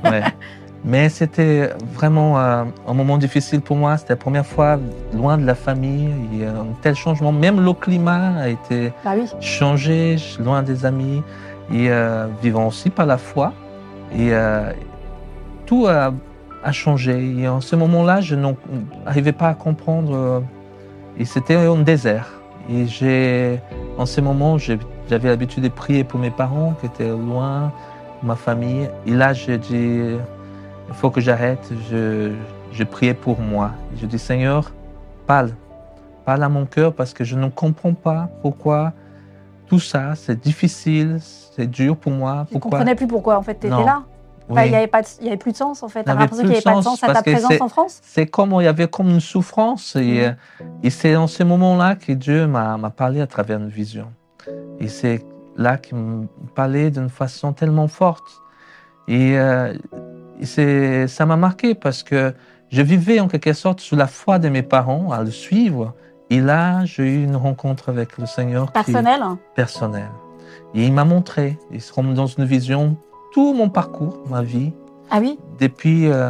Ouais. 0.04 0.22
Mais 0.86 1.10
c'était 1.10 1.72
vraiment 1.96 2.40
euh, 2.40 2.64
un 2.88 2.94
moment 2.94 3.18
difficile 3.18 3.62
pour 3.62 3.76
moi. 3.76 3.98
C'était 3.98 4.14
la 4.14 4.18
première 4.18 4.46
fois 4.46 4.78
loin 5.12 5.40
de 5.40 5.44
la 5.46 5.56
famille. 5.56 6.12
Il 6.32 6.40
y 6.42 6.46
a 6.46 6.52
un 6.52 6.68
tel 6.84 6.94
changement. 6.96 7.32
Même 7.32 7.60
le 7.60 7.74
climat 7.74 8.38
a 8.40 8.48
été 8.48 8.94
Bah 9.04 9.14
oui. 9.18 9.26
changé, 9.42 10.18
loin 10.40 10.62
des 10.62 10.86
amis. 10.86 11.24
Et 11.72 11.90
euh, 11.90 12.28
vivant 12.42 12.68
aussi 12.68 12.90
par 12.90 13.06
la 13.06 13.18
foi. 13.18 13.54
Et 14.14 14.30
euh, 14.32 14.72
tout 15.66 15.88
a, 15.88 16.12
changé. 16.72 17.40
Et 17.40 17.48
en 17.48 17.62
ce 17.62 17.76
moment-là, 17.76 18.20
je 18.22 18.36
n'arrivais 18.36 19.32
pas 19.32 19.50
à 19.50 19.54
comprendre. 19.54 20.16
euh, 20.16 20.40
et 21.18 21.26
c'était 21.26 21.56
un 21.56 21.78
désert. 21.78 22.28
Et 22.70 22.86
en 23.98 24.06
ce 24.06 24.22
moment, 24.22 24.58
j'avais 24.58 25.30
l'habitude 25.30 25.64
de 25.64 25.70
prier 25.70 26.04
pour 26.04 26.20
mes 26.20 26.30
parents 26.30 26.76
qui 26.80 26.86
étaient 26.86 27.10
loin, 27.10 27.72
ma 28.22 28.36
famille. 28.36 28.90
Et 29.06 29.12
là, 29.12 29.34
j'ai 29.34 29.58
dit, 29.58 30.18
il 30.90 30.94
faut 30.94 31.10
que 31.10 31.22
j'arrête. 31.22 31.72
Je, 31.90 32.34
je 32.72 32.84
priais 32.84 33.14
pour 33.14 33.40
moi. 33.40 33.72
Je 34.00 34.06
dis, 34.06 34.20
Seigneur, 34.20 34.72
parle. 35.26 35.52
Parle 36.26 36.44
à 36.44 36.50
mon 36.50 36.66
cœur 36.66 36.94
parce 36.94 37.14
que 37.14 37.24
je 37.24 37.36
ne 37.38 37.48
comprends 37.48 37.94
pas 37.94 38.30
pourquoi 38.42 38.92
tout 39.68 39.80
ça, 39.80 40.14
c'est 40.16 40.40
difficile, 40.40 41.18
c'est 41.22 41.68
dur 41.70 41.96
pour 41.98 42.12
moi. 42.12 42.46
Tu 42.48 42.54
Pourquoi 42.54 42.72
comprenais 42.72 42.96
plus 42.96 43.08
pourquoi, 43.08 43.38
en 43.38 43.42
fait, 43.44 43.60
tu 43.60 43.68
étais 43.68 43.76
Non. 43.76 43.86
là. 43.86 44.04
Oui. 44.50 44.62
Il 44.66 44.70
n'y 44.72 44.76
avait, 44.78 45.38
plus 45.38 45.52
de 45.52 45.58
sens 45.58 45.84
en 45.84 45.90
fait. 45.90 46.08
Avait 46.08 46.22
l'impression 46.22 46.44
qu'il 46.44 46.52
n'y 46.52 46.56
avait 46.56 46.64
pas 46.64 46.78
de 46.78 46.82
sens 46.82 47.04
à 47.04 47.14
ta 47.14 47.22
présence 47.22 47.60
en 47.60 47.68
France 47.68 48.00
C'est 48.02 48.28
comme 48.28 48.56
il 48.62 48.64
y 48.64 48.68
avait 48.68 48.88
comme 48.88 49.10
une 49.10 49.20
souffrance 49.20 49.98
et, 49.98 50.30
Mhm. 50.30 50.36
et 50.84 50.90
c'est 50.90 51.14
dans 51.14 51.28
ce 51.28 51.44
moment-là 51.44 51.96
que 51.96 52.14
Dieu 52.14 52.48
m'a 52.48 52.78
parlé 52.96 53.20
à 53.20 53.28
travers 53.28 53.58
une 53.60 53.68
vision. 53.68 54.08
Et 54.80 54.88
c'est 54.88 55.22
là 55.58 55.76
qu'il 55.78 55.98
me 55.98 56.28
parlait 56.56 56.92
d'une 56.92 57.10
façon 57.10 57.52
tellement 57.52 57.90
forte. 57.90 58.24
Et, 59.10 59.38
euh, 59.38 59.74
et 60.40 61.08
ça 61.08 61.26
m'a 61.26 61.36
marqué 61.36 61.76
parce 61.76 62.02
que 62.04 62.34
je 62.70 62.82
vivais 62.82 63.20
en 63.20 63.28
quelque 63.28 63.52
sorte 63.52 63.82
sous 63.82 63.98
la 63.98 64.08
foi 64.08 64.40
de 64.40 64.48
mes 64.48 64.62
parents 64.62 65.12
à 65.12 65.24
le 65.24 65.32
suivre. 65.32 65.94
Et 66.30 66.42
là, 66.42 66.84
j'ai 66.86 67.04
eu 67.04 67.24
une 67.24 67.36
rencontre 67.36 67.90
avec 67.90 68.18
le 68.18 68.26
Seigneur 68.26 68.68
qui- 68.68 68.74
Personnel 68.74 69.22
personnelle. 69.56 70.10
Et 70.76 70.86
il 70.86 70.92
m'a 70.94 71.06
montré, 71.06 71.58
il 71.72 71.82
se 71.82 71.94
rend 71.94 72.04
dans 72.04 72.26
une 72.28 72.44
vision, 72.46 72.98
tout 73.34 73.54
mon 73.54 73.70
parcours, 73.70 74.20
ma 74.30 74.42
vie, 74.42 74.74
Ah 75.10 75.20
oui? 75.22 75.40
Depuis 75.60 76.08
euh, 76.08 76.30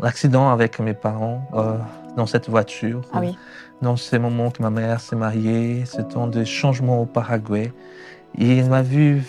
l'accident 0.00 0.50
avec 0.50 0.78
mes 0.78 0.94
parents 0.94 1.42
euh, 1.54 1.76
dans 2.16 2.26
cette 2.26 2.48
voiture, 2.48 3.00
Ah 3.12 3.18
oui. 3.20 3.36
dans 3.82 3.96
ces 3.96 4.20
moments 4.20 4.50
que 4.52 4.62
ma 4.62 4.70
mère 4.70 5.00
s'est 5.00 5.16
mariée, 5.16 5.84
ce 5.84 6.00
temps 6.02 6.28
de 6.28 6.44
changement 6.44 7.02
au 7.02 7.06
Paraguay. 7.06 7.72
Et 8.38 8.58
il 8.58 8.66
m'a 8.66 8.82
vu 8.82 9.24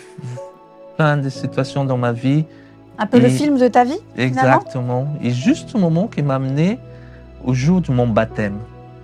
plein 0.96 1.16
de 1.16 1.28
situations 1.28 1.84
dans 1.84 1.96
ma 1.98 2.12
vie, 2.12 2.44
Un 2.98 3.06
peu 3.06 3.18
le 3.18 3.26
Et- 3.26 3.30
film 3.30 3.58
de 3.58 3.66
ta 3.66 3.82
vie 3.82 3.98
Finalement? 4.14 4.58
Exactement. 4.58 5.08
Et 5.22 5.30
juste 5.30 5.74
au 5.74 5.78
moment 5.78 6.06
qui 6.06 6.22
m'a 6.22 6.34
amené 6.36 6.78
au 7.44 7.54
jour 7.54 7.80
de 7.80 7.90
mon 7.92 8.06
baptême. 8.06 8.58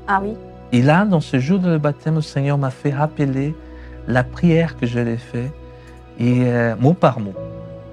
Ah 0.06 0.20
oui. 0.22 0.34
Et 0.73 0.82
là, 0.82 1.04
dans 1.04 1.20
ce 1.20 1.38
jour 1.38 1.58
de 1.58 1.70
le 1.70 1.78
baptême, 1.78 2.16
le 2.16 2.20
Seigneur 2.20 2.58
m'a 2.58 2.70
fait 2.70 2.92
rappeler 2.92 3.54
la 4.08 4.25
prière 4.25 4.76
que 4.76 4.87
je 4.87 4.99
l'ai 4.99 5.16
faite, 5.16 5.52
et 6.18 6.44
euh, 6.46 6.75
mot 6.78 6.92
par 6.92 7.20
mot. 7.20 7.35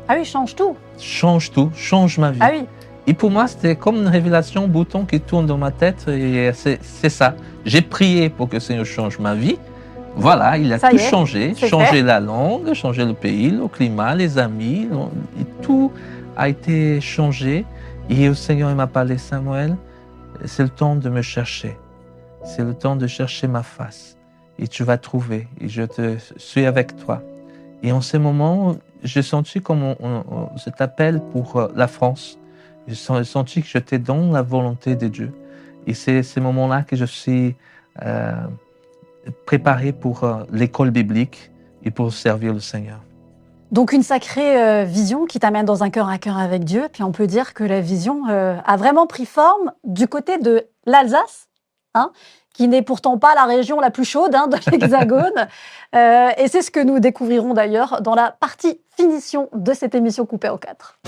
Ah 0.07 0.15
oui, 0.17 0.25
change 0.25 0.55
tout. 0.55 0.75
Change 0.99 1.51
tout, 1.51 1.71
change 1.75 2.17
ma 2.17 2.31
vie. 2.31 2.39
Ah 2.41 2.49
oui. 2.51 2.65
Et 3.05 3.13
pour 3.13 3.31
moi, 3.31 3.47
c'était 3.47 3.75
comme 3.75 3.97
une 3.97 4.07
révélation, 4.07 4.67
bouton 4.67 5.05
qui 5.05 5.19
tourne 5.19 5.45
dans 5.45 5.57
ma 5.57 5.71
tête. 5.71 6.07
Et 6.07 6.51
c'est 6.53 6.79
c'est 6.81 7.09
ça. 7.09 7.35
J'ai 7.65 7.81
prié 7.81 8.29
pour 8.29 8.47
que 8.47 8.55
le 8.55 8.59
Seigneur 8.59 8.85
change 8.85 9.19
ma 9.19 9.35
vie. 9.35 9.57
Voilà, 10.15 10.57
il 10.57 10.71
a 10.71 10.79
Ça 10.79 10.89
tout 10.89 10.95
est, 10.95 11.09
changé. 11.09 11.53
Changé 11.55 11.85
fait. 11.87 12.01
la 12.01 12.19
langue, 12.19 12.73
changé 12.73 13.03
le 13.03 13.13
pays, 13.13 13.49
le 13.49 13.67
climat, 13.67 14.15
les 14.15 14.37
amis. 14.37 14.87
tout 15.61 15.91
a 16.37 16.49
été 16.49 17.01
changé. 17.01 17.65
Et 18.09 18.27
le 18.27 18.33
Seigneur 18.33 18.73
m'a 18.75 18.87
parlé, 18.87 19.17
Samuel, 19.17 19.75
c'est 20.45 20.63
le 20.63 20.69
temps 20.69 20.95
de 20.95 21.09
me 21.09 21.21
chercher. 21.21 21.77
C'est 22.43 22.63
le 22.63 22.73
temps 22.73 22.95
de 22.95 23.07
chercher 23.07 23.47
ma 23.47 23.63
face. 23.63 24.17
Et 24.59 24.67
tu 24.67 24.83
vas 24.83 24.97
trouver. 24.97 25.47
Et 25.59 25.69
je 25.69 25.83
te 25.83 26.17
suis 26.37 26.65
avec 26.65 26.95
toi. 26.97 27.21
Et 27.81 27.91
en 27.91 28.01
ce 28.01 28.17
moment, 28.17 28.75
j'ai 29.03 29.21
senti 29.21 29.61
comme 29.61 29.95
cet 30.57 30.79
appel 30.81 31.21
pour 31.31 31.57
euh, 31.57 31.67
la 31.75 31.87
France. 31.87 32.37
J'ai 32.87 32.95
sen- 32.95 33.17
j'ai 33.17 33.23
senti 33.23 33.61
que 33.61 33.67
j'étais 33.67 33.99
dans 33.99 34.31
la 34.31 34.41
volonté 34.41 34.95
de 34.95 35.07
Dieu. 35.07 35.31
Et 35.87 35.93
c'est 35.93 36.23
ces 36.23 36.39
moments-là 36.39 36.83
que 36.83 36.95
je 36.95 37.05
suis 37.05 37.55
euh, 38.05 38.31
préparé 39.45 39.91
pour 39.91 40.23
euh, 40.23 40.43
l'école 40.51 40.91
biblique 40.91 41.51
et 41.83 41.91
pour 41.91 42.13
servir 42.13 42.53
le 42.53 42.59
Seigneur. 42.59 42.99
Donc 43.71 43.91
une 43.91 44.03
sacrée 44.03 44.61
euh, 44.61 44.83
vision 44.85 45.25
qui 45.25 45.39
t'amène 45.39 45.65
dans 45.65 45.83
un 45.83 45.89
cœur 45.89 46.07
à 46.07 46.19
cœur 46.19 46.37
avec 46.37 46.63
Dieu. 46.63 46.87
Puis 46.93 47.03
on 47.03 47.11
peut 47.11 47.27
dire 47.27 47.53
que 47.53 47.63
la 47.63 47.81
vision 47.81 48.25
a 48.27 48.77
vraiment 48.77 49.07
pris 49.07 49.25
forme 49.25 49.73
du 49.83 50.07
côté 50.07 50.37
de 50.37 50.67
l'Alsace, 50.85 51.47
hein, 51.93 52.11
qui 52.53 52.67
n'est 52.67 52.81
pourtant 52.81 53.17
pas 53.17 53.35
la 53.35 53.45
région 53.45 53.79
la 53.79 53.91
plus 53.91 54.05
chaude 54.05 54.35
hein, 54.35 54.47
de 54.47 54.57
l'Hexagone. 54.71 55.47
Euh, 55.95 56.29
et 56.37 56.47
c'est 56.47 56.61
ce 56.61 56.71
que 56.71 56.79
nous 56.79 56.99
découvrirons 56.99 57.53
d'ailleurs 57.53 58.01
dans 58.01 58.15
la 58.15 58.31
partie 58.31 58.79
finition 58.95 59.49
de 59.53 59.73
cette 59.73 59.95
émission 59.95 60.25
coupée 60.25 60.49
en 60.49 60.57
quatre. 60.57 60.99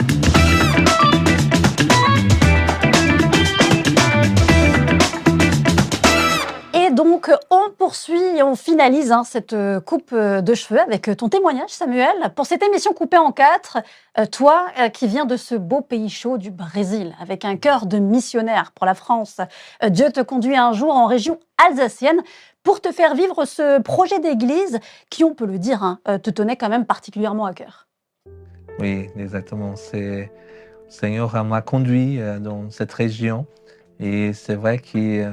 Donc, 7.05 7.31
on 7.51 7.69
poursuit 7.77 8.19
et 8.35 8.41
on 8.41 8.55
finalise 8.55 9.11
hein, 9.11 9.23
cette 9.23 9.53
euh, 9.53 9.79
coupe 9.79 10.09
euh, 10.11 10.41
de 10.41 10.53
cheveux 10.53 10.81
avec 10.81 11.07
euh, 11.07 11.15
ton 11.15 11.29
témoignage, 11.29 11.69
Samuel, 11.69 12.33
pour 12.35 12.45
cette 12.45 12.63
émission 12.63 12.93
coupée 12.93 13.17
en 13.17 13.31
quatre. 13.31 13.77
Toi, 14.31 14.67
qui 14.93 15.07
viens 15.07 15.25
de 15.25 15.35
ce 15.35 15.55
beau 15.55 15.81
pays 15.81 16.09
chaud 16.09 16.37
du 16.37 16.49
Brésil, 16.49 17.13
avec 17.19 17.43
un 17.43 17.57
cœur 17.57 17.85
de 17.85 17.97
missionnaire 17.97 18.71
pour 18.71 18.85
la 18.85 18.93
France, 18.93 19.41
Dieu 19.89 20.09
te 20.09 20.21
conduit 20.21 20.55
un 20.55 20.71
jour 20.71 20.95
en 20.95 21.05
région 21.05 21.37
alsacienne 21.57 22.21
pour 22.63 22.79
te 22.79 22.93
faire 22.93 23.13
vivre 23.13 23.43
ce 23.43 23.81
projet 23.81 24.19
d'église 24.19 24.79
qui, 25.09 25.25
on 25.25 25.33
peut 25.33 25.45
le 25.45 25.59
dire, 25.59 25.83
hein, 25.83 25.99
te 26.05 26.29
tenait 26.29 26.55
quand 26.55 26.69
même 26.69 26.85
particulièrement 26.85 27.45
à 27.45 27.53
cœur. 27.53 27.87
Oui, 28.79 29.09
exactement. 29.17 29.73
Seigneur 30.87 31.43
m'a 31.43 31.61
conduit 31.61 32.17
dans 32.39 32.69
cette 32.69 32.93
région 32.93 33.45
et 33.99 34.31
c'est 34.31 34.55
vrai 34.55 34.79
qu'il 34.79 35.29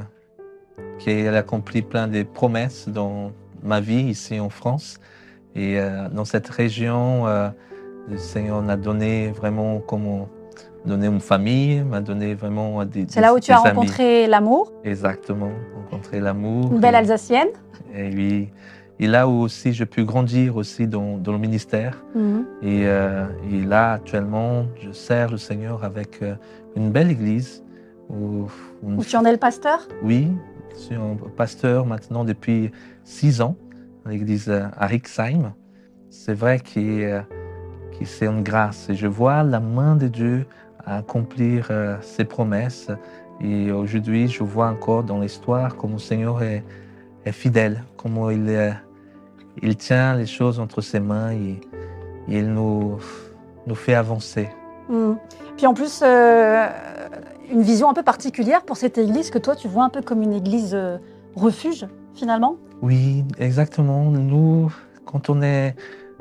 euh, 0.78 0.82
qu'il 0.98 1.26
a 1.28 1.36
accompli 1.38 1.82
plein 1.82 2.08
de 2.08 2.22
promesses 2.22 2.88
dans 2.88 3.32
ma 3.62 3.80
vie 3.80 4.02
ici 4.02 4.38
en 4.40 4.48
France. 4.50 4.98
Et 5.54 5.78
euh, 5.78 6.08
dans 6.08 6.24
cette 6.24 6.48
région, 6.48 7.26
euh, 7.26 7.48
le 8.08 8.16
Seigneur 8.16 8.62
m'a 8.62 8.76
donné 8.76 9.28
vraiment 9.30 9.80
comment 9.80 10.28
donné 10.84 11.06
une 11.06 11.20
famille, 11.20 11.80
m'a 11.82 12.00
donné 12.00 12.34
vraiment 12.34 12.84
des 12.84 13.06
C'est 13.08 13.20
là 13.20 13.32
où 13.34 13.38
tu 13.38 13.52
as 13.52 13.58
rencontré 13.58 14.26
l'amour, 14.26 14.72
Exactement, 14.82 15.50
rencontrer 15.76 16.18
l'amour. 16.18 16.72
une 16.72 16.80
belle 16.80 16.94
Et- 16.94 16.98
Alsacienne? 16.98 17.48
Et 17.94 18.10
oui, 18.12 18.48
et 18.98 19.06
là 19.06 19.28
où 19.28 19.42
aussi 19.42 19.72
j'ai 19.72 19.86
pu 19.86 20.02
grandir 20.04 20.56
aussi 20.56 20.88
dans, 20.88 21.18
dans 21.18 21.30
le 21.32 21.38
ministère. 21.38 22.02
Mhm. 22.16 22.44
Et, 22.62 22.82
euh, 22.86 23.26
et 23.52 23.60
là, 23.60 23.92
actuellement, 23.92 24.66
je 24.80 24.90
sers 24.90 25.30
le 25.30 25.36
Seigneur 25.36 25.84
avec 25.84 26.20
une 26.74 26.90
belle 26.90 27.10
église. 27.12 27.62
Où, 28.10 28.46
où- 28.82 28.94
Où 28.98 29.04
tu 29.04 29.16
en 29.16 29.24
es 29.24 29.30
le 29.32 29.38
pasteur? 29.38 29.86
Oui, 30.02 30.28
suis 30.74 30.94
un 30.94 31.16
pasteur 31.36 31.86
maintenant 31.86 32.24
depuis 32.24 32.70
six 33.04 33.40
ans 33.40 33.56
à 34.04 34.10
l'église 34.10 34.50
à 34.50 34.86
Rixheim. 34.86 35.52
C'est 36.10 36.34
vrai 36.34 36.58
que, 36.60 37.22
c'est 38.04 38.26
une 38.26 38.42
grâce. 38.42 38.88
Et 38.90 38.94
je 38.94 39.06
vois 39.06 39.42
la 39.42 39.60
main 39.60 39.96
de 39.96 40.08
Dieu 40.08 40.46
accomplir 40.84 41.68
euh, 41.70 41.96
ses 42.00 42.24
promesses. 42.24 42.90
Et 43.40 43.70
aujourd'hui, 43.70 44.28
je 44.28 44.42
vois 44.42 44.68
encore 44.68 45.04
dans 45.04 45.20
l'histoire 45.20 45.76
comment 45.76 45.94
le 45.94 45.98
Seigneur 46.00 46.42
est, 46.42 46.64
fidèle, 47.30 47.84
comment 47.96 48.30
il, 48.30 48.48
euh, 48.48 48.72
il 49.62 49.76
tient 49.76 50.16
les 50.16 50.26
choses 50.26 50.58
entre 50.58 50.80
ses 50.80 51.00
mains 51.00 51.32
et, 51.32 51.60
il 52.28 52.52
nous, 52.52 52.98
nous 53.66 53.74
fait 53.74 53.94
avancer. 53.94 54.48
Mm. 54.88 55.12
Puis 55.56 55.66
en 55.66 55.74
plus, 55.74 56.00
euh, 56.04 56.66
une 57.50 57.62
vision 57.62 57.88
un 57.88 57.94
peu 57.94 58.02
particulière 58.02 58.62
pour 58.62 58.76
cette 58.76 58.98
église 58.98 59.30
que 59.30 59.38
toi, 59.38 59.56
tu 59.56 59.68
vois 59.68 59.84
un 59.84 59.88
peu 59.88 60.02
comme 60.02 60.22
une 60.22 60.32
église 60.32 60.74
euh, 60.74 60.98
refuge, 61.34 61.86
finalement? 62.14 62.56
Oui, 62.82 63.24
exactement. 63.38 64.04
Nous, 64.10 64.72
quand 65.04 65.30
on 65.30 65.42
est 65.42 65.74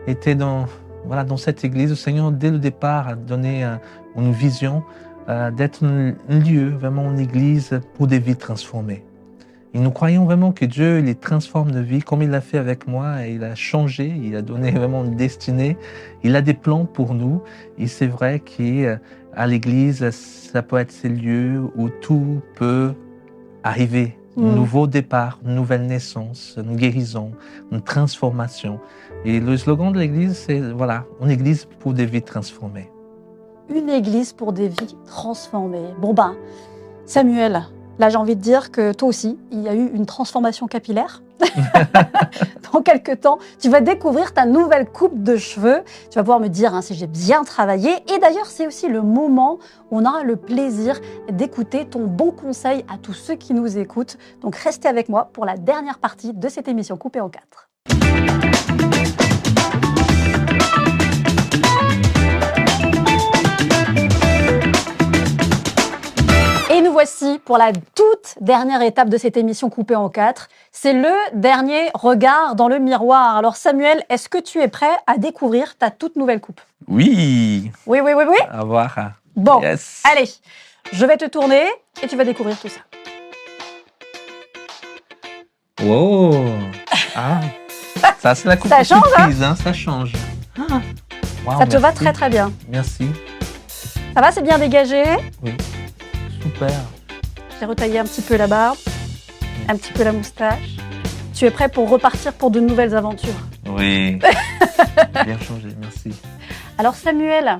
été 0.07 0.35
dans, 0.35 0.65
voilà, 1.05 1.23
dans 1.23 1.37
cette 1.37 1.63
église, 1.63 1.89
le 1.89 1.95
Seigneur, 1.95 2.31
dès 2.31 2.51
le 2.51 2.59
départ, 2.59 3.07
a 3.07 3.15
donné 3.15 3.63
euh, 3.63 3.75
une 4.15 4.31
vision 4.31 4.83
euh, 5.29 5.51
d'être 5.51 5.83
un, 5.83 6.13
lieu, 6.29 6.69
vraiment 6.69 7.11
une 7.11 7.19
église 7.19 7.79
pour 7.95 8.07
des 8.07 8.19
vies 8.19 8.35
transformées. 8.35 9.03
Et 9.73 9.79
nous 9.79 9.91
croyons 9.91 10.25
vraiment 10.25 10.51
que 10.51 10.65
Dieu, 10.65 10.99
les 10.99 11.15
transforme 11.15 11.71
de 11.71 11.79
vie, 11.79 12.01
comme 12.01 12.21
il 12.21 12.29
l'a 12.29 12.41
fait 12.41 12.57
avec 12.57 12.87
moi, 12.87 13.25
il 13.25 13.43
a 13.43 13.55
changé, 13.55 14.13
il 14.21 14.35
a 14.35 14.41
donné 14.41 14.71
vraiment 14.71 15.05
une 15.05 15.15
destinée, 15.15 15.77
il 16.23 16.35
a 16.35 16.41
des 16.41 16.53
plans 16.53 16.85
pour 16.85 17.13
nous. 17.13 17.41
Et 17.77 17.87
c'est 17.87 18.07
vrai 18.07 18.39
qu'à 19.35 19.47
l'église, 19.47 20.09
ça 20.11 20.61
peut 20.61 20.77
être 20.77 20.91
ces 20.91 21.09
lieux 21.09 21.61
où 21.75 21.89
tout 21.89 22.41
peut 22.55 22.93
arriver. 23.63 24.17
Un 24.37 24.43
Mm. 24.43 24.55
nouveau 24.55 24.87
départ, 24.87 25.39
une 25.45 25.55
nouvelle 25.55 25.85
naissance, 25.87 26.57
une 26.57 26.77
guérison, 26.77 27.31
une 27.71 27.81
transformation. 27.81 28.79
Et 29.25 29.41
le 29.41 29.57
slogan 29.57 29.91
de 29.91 29.99
l'église, 29.99 30.37
c'est 30.37 30.59
voilà, 30.59 31.03
une 31.21 31.29
église 31.29 31.65
pour 31.79 31.93
des 31.93 32.05
vies 32.05 32.21
transformées. 32.21 32.89
Une 33.69 33.89
église 33.89 34.31
pour 34.31 34.53
des 34.53 34.69
vies 34.69 34.95
transformées. 35.05 35.93
Bon 35.99 36.13
ben, 36.13 36.35
Samuel, 37.05 37.63
là 38.01 38.09
j'ai 38.09 38.17
envie 38.17 38.35
de 38.35 38.41
dire 38.41 38.71
que 38.71 38.91
toi 38.91 39.07
aussi, 39.07 39.37
il 39.51 39.61
y 39.61 39.69
a 39.69 39.75
eu 39.75 39.91
une 39.93 40.07
transformation 40.07 40.67
capillaire. 40.67 41.21
Dans 42.73 42.81
quelques 42.81 43.21
temps, 43.21 43.37
tu 43.59 43.69
vas 43.69 43.79
découvrir 43.79 44.33
ta 44.33 44.45
nouvelle 44.45 44.87
coupe 44.87 45.21
de 45.21 45.37
cheveux. 45.37 45.83
Tu 46.09 46.15
vas 46.15 46.23
pouvoir 46.23 46.39
me 46.39 46.47
dire 46.47 46.73
hein, 46.73 46.81
si 46.81 46.95
j'ai 46.95 47.05
bien 47.05 47.43
travaillé. 47.43 47.91
Et 48.11 48.17
d'ailleurs, 48.19 48.47
c'est 48.47 48.65
aussi 48.65 48.87
le 48.87 49.03
moment 49.03 49.59
où 49.91 49.99
on 49.99 50.05
aura 50.05 50.23
le 50.23 50.35
plaisir 50.35 50.99
d'écouter 51.31 51.85
ton 51.85 52.05
bon 52.05 52.31
conseil 52.31 52.83
à 52.91 52.97
tous 52.97 53.13
ceux 53.13 53.35
qui 53.35 53.53
nous 53.53 53.77
écoutent. 53.77 54.17
Donc 54.41 54.55
restez 54.55 54.87
avec 54.87 55.07
moi 55.07 55.29
pour 55.31 55.45
la 55.45 55.57
dernière 55.57 55.99
partie 55.99 56.33
de 56.33 56.49
cette 56.49 56.67
émission 56.67 56.97
coupée 56.97 57.21
en 57.21 57.29
quatre. 57.29 57.69
Voici 66.91 67.39
pour 67.45 67.57
la 67.57 67.71
toute 67.73 68.35
dernière 68.41 68.81
étape 68.81 69.09
de 69.09 69.17
cette 69.17 69.37
émission 69.37 69.69
coupée 69.69 69.95
en 69.95 70.09
quatre. 70.09 70.49
C'est 70.71 70.93
le 70.93 71.11
dernier 71.33 71.89
regard 71.93 72.55
dans 72.55 72.67
le 72.67 72.79
miroir. 72.79 73.37
Alors 73.37 73.55
Samuel, 73.55 74.03
est-ce 74.09 74.29
que 74.29 74.37
tu 74.37 74.59
es 74.61 74.67
prêt 74.67 74.91
à 75.07 75.17
découvrir 75.17 75.77
ta 75.77 75.89
toute 75.91 76.15
nouvelle 76.15 76.39
coupe? 76.41 76.61
Oui. 76.87 77.71
Oui, 77.85 77.99
oui, 78.01 78.11
oui, 78.15 78.23
oui. 78.27 78.37
À 78.49 78.63
voir. 78.63 78.95
Bon, 79.35 79.61
Yes. 79.61 80.03
allez, 80.11 80.29
je 80.91 81.05
vais 81.05 81.17
te 81.17 81.25
tourner 81.25 81.63
et 82.01 82.07
tu 82.07 82.15
vas 82.15 82.25
découvrir 82.25 82.59
tout 82.59 82.67
ça. 82.69 82.81
Wow. 85.83 86.35
Ah. 87.15 87.39
Ça, 88.19 88.35
c'est 88.35 88.47
la 88.47 88.57
coupe 88.57 88.69
Ça 88.69 88.83
change, 88.83 89.03
surprise, 89.07 89.41
hein, 89.43 89.55
Ça 89.63 89.73
change. 89.73 90.13
Ah. 90.57 90.79
Wow, 91.45 91.59
ça 91.59 91.65
te 91.65 91.77
va 91.77 91.91
très 91.91 92.13
très 92.13 92.29
bien. 92.29 92.51
Merci. 92.69 93.09
Ça 94.13 94.21
va, 94.21 94.31
c'est 94.31 94.43
bien 94.43 94.59
dégagé? 94.59 95.03
Super. 96.41 96.71
J'ai 97.59 97.65
retaillé 97.65 97.99
un 97.99 98.03
petit 98.03 98.21
peu 98.21 98.35
la 98.35 98.47
barbe, 98.47 98.77
un 99.67 99.75
petit 99.75 99.93
peu 99.93 100.03
la 100.03 100.11
moustache. 100.11 100.77
Tu 101.33 101.45
es 101.45 101.51
prêt 101.51 101.69
pour 101.69 101.89
repartir 101.89 102.33
pour 102.33 102.51
de 102.51 102.59
nouvelles 102.59 102.95
aventures. 102.95 103.33
Oui. 103.69 104.19
bien 105.25 105.37
changé, 105.39 105.69
merci. 105.79 106.19
Alors 106.77 106.95
Samuel, 106.95 107.57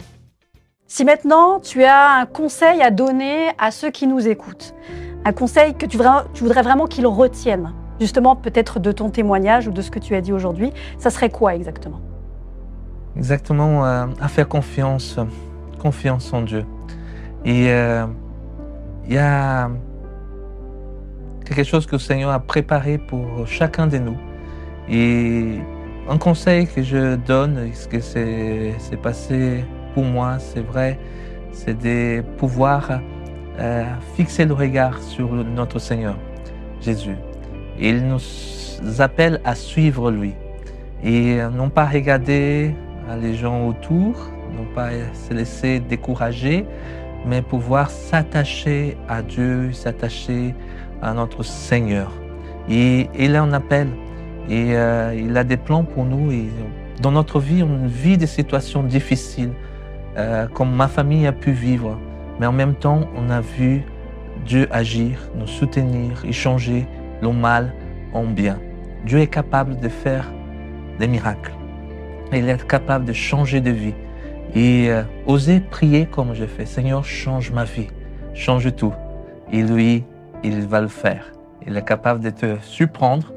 si 0.88 1.06
maintenant 1.06 1.60
tu 1.60 1.84
as 1.84 2.12
un 2.14 2.26
conseil 2.26 2.82
à 2.82 2.90
donner 2.90 3.50
à 3.60 3.72
ceux 3.72 3.92
qui 3.92 4.08
nous 4.08 4.28
écoutent, 4.28 4.74
un 5.26 5.32
conseil 5.32 5.76
que 5.76 5.86
tu 5.86 5.98
voudrais, 5.98 6.24
tu 6.34 6.44
voudrais 6.44 6.64
vraiment 6.64 6.88
qu'ils 6.88 7.06
retiennent, 7.06 7.74
justement 8.00 8.36
peut-être 8.36 8.80
de 8.80 8.92
ton 8.92 9.10
témoignage 9.10 9.68
ou 9.68 9.72
de 9.72 9.82
ce 9.82 9.92
que 9.92 10.00
tu 10.00 10.16
as 10.16 10.22
dit 10.22 10.34
aujourd'hui, 10.34 10.72
ça 10.98 11.12
serait 11.12 11.30
quoi 11.30 11.54
exactement? 11.56 12.02
Exactement, 13.16 13.86
euh, 13.86 14.08
à 14.20 14.28
faire 14.28 14.48
confiance, 14.48 15.18
confiance 15.80 16.34
en 16.34 16.42
Dieu. 16.42 16.66
Et 17.46 17.70
euh, 17.70 18.06
il 19.08 19.14
y 19.14 19.18
a 19.18 19.70
quelque 21.46 21.64
chose 21.64 21.86
que 21.86 21.94
le 21.94 22.00
Seigneur 22.00 22.32
a 22.32 22.40
préparé 22.40 22.98
pour 22.98 23.46
chacun 23.48 23.88
de 23.88 23.98
nous. 23.98 24.18
Et 24.90 25.60
un 26.10 26.18
conseil 26.18 26.68
que 26.68 26.82
je 26.82 27.16
donne, 27.16 27.72
ce 27.74 27.88
que 27.88 28.00
c'est 28.00 29.02
passé 29.02 29.66
pour 29.94 30.04
moi, 30.04 30.40
c'est 30.40 30.62
vrai, 30.62 31.00
c'est 31.52 31.78
de 31.78 32.22
pouvoir 32.38 33.02
euh, 33.60 33.84
fixer 34.16 34.46
le 34.46 34.54
regard 34.54 35.02
sur 35.02 35.32
notre 35.32 35.80
Seigneur, 35.80 36.18
Jésus. 36.80 37.16
Il 37.80 38.08
nous 38.08 39.02
appelle 39.02 39.42
à 39.44 39.56
suivre 39.56 40.12
lui 40.12 40.34
et 41.04 41.40
non 41.54 41.70
pas 41.70 41.86
regarder 41.86 42.74
les 43.22 43.34
gens 43.34 43.68
autour, 43.68 44.30
non 44.56 44.66
pas 44.76 44.90
se 45.14 45.34
laisser 45.34 45.80
décourager, 45.80 46.66
mais 47.26 47.42
pouvoir 47.42 47.90
s'attacher 47.90 48.98
à 49.08 49.22
Dieu, 49.22 49.72
s'attacher 49.74 50.56
à 51.02 51.14
notre 51.14 51.44
Seigneur. 51.44 52.12
Et 52.70 53.10
il 53.18 53.38
en 53.38 53.52
appelle 53.54 53.90
et 54.50 54.76
euh, 54.76 55.14
il 55.18 55.38
a 55.38 55.44
des 55.44 55.58
plans 55.58 55.84
pour 55.84 56.06
nous. 56.06 56.32
Dans 57.02 57.12
notre 57.12 57.40
vie, 57.40 57.64
on 57.64 57.88
vit 57.88 58.18
des 58.18 58.28
situations 58.28 58.84
difficiles, 58.84 59.54
euh, 60.18 60.48
comme 60.48 60.74
ma 60.74 60.88
famille 60.88 61.26
a 61.28 61.32
pu 61.32 61.52
vivre, 61.52 61.98
mais 62.40 62.46
en 62.46 62.52
même 62.52 62.76
temps, 62.76 63.02
on 63.16 63.30
a 63.30 63.42
vu 63.42 63.84
Dieu 64.46 64.68
agir, 64.72 65.20
nous 65.36 65.48
soutenir 65.48 66.24
changer 66.32 66.86
le 67.22 67.32
mal 67.32 67.74
en 68.14 68.26
bien. 68.26 68.60
Dieu 69.06 69.20
est 69.20 69.28
capable 69.28 69.80
de 69.80 69.90
faire 69.90 70.32
des 71.00 71.08
miracles. 71.08 71.54
Il 72.34 72.48
est 72.48 72.68
capable 72.68 73.06
de 73.06 73.14
changer 73.14 73.62
de 73.62 73.72
vie. 73.72 73.94
Et 74.56 74.90
euh, 74.90 75.04
oser 75.28 75.60
prier 75.60 76.06
comme 76.06 76.34
je 76.34 76.46
fais. 76.46 76.66
Seigneur, 76.66 77.04
change 77.06 77.52
ma 77.52 77.64
vie. 77.64 77.88
Change 78.34 78.76
tout. 78.76 78.94
Et 79.52 79.64
lui, 79.64 80.04
il 80.44 80.68
va 80.68 80.82
le 80.82 80.88
faire. 80.88 81.32
Il 81.66 81.78
est 81.78 81.86
capable 81.86 82.22
de 82.22 82.30
te 82.30 82.58
surprendre, 82.62 83.32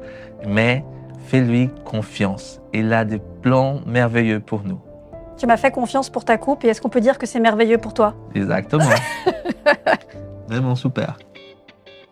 mais 0.47 0.83
fais-lui 1.27 1.69
confiance. 1.83 2.61
Il 2.73 2.91
a 2.93 3.05
des 3.05 3.21
plans 3.41 3.81
merveilleux 3.85 4.39
pour 4.39 4.63
nous. 4.63 4.79
Tu 5.37 5.45
m'as 5.45 5.57
fait 5.57 5.71
confiance 5.71 6.09
pour 6.09 6.25
ta 6.25 6.37
coupe 6.37 6.63
et 6.63 6.69
est-ce 6.69 6.81
qu'on 6.81 6.89
peut 6.89 7.01
dire 7.01 7.17
que 7.17 7.25
c'est 7.25 7.39
merveilleux 7.39 7.77
pour 7.77 7.93
toi? 7.93 8.15
Exactement. 8.33 8.85
Vraiment 10.47 10.75
super. 10.75 11.17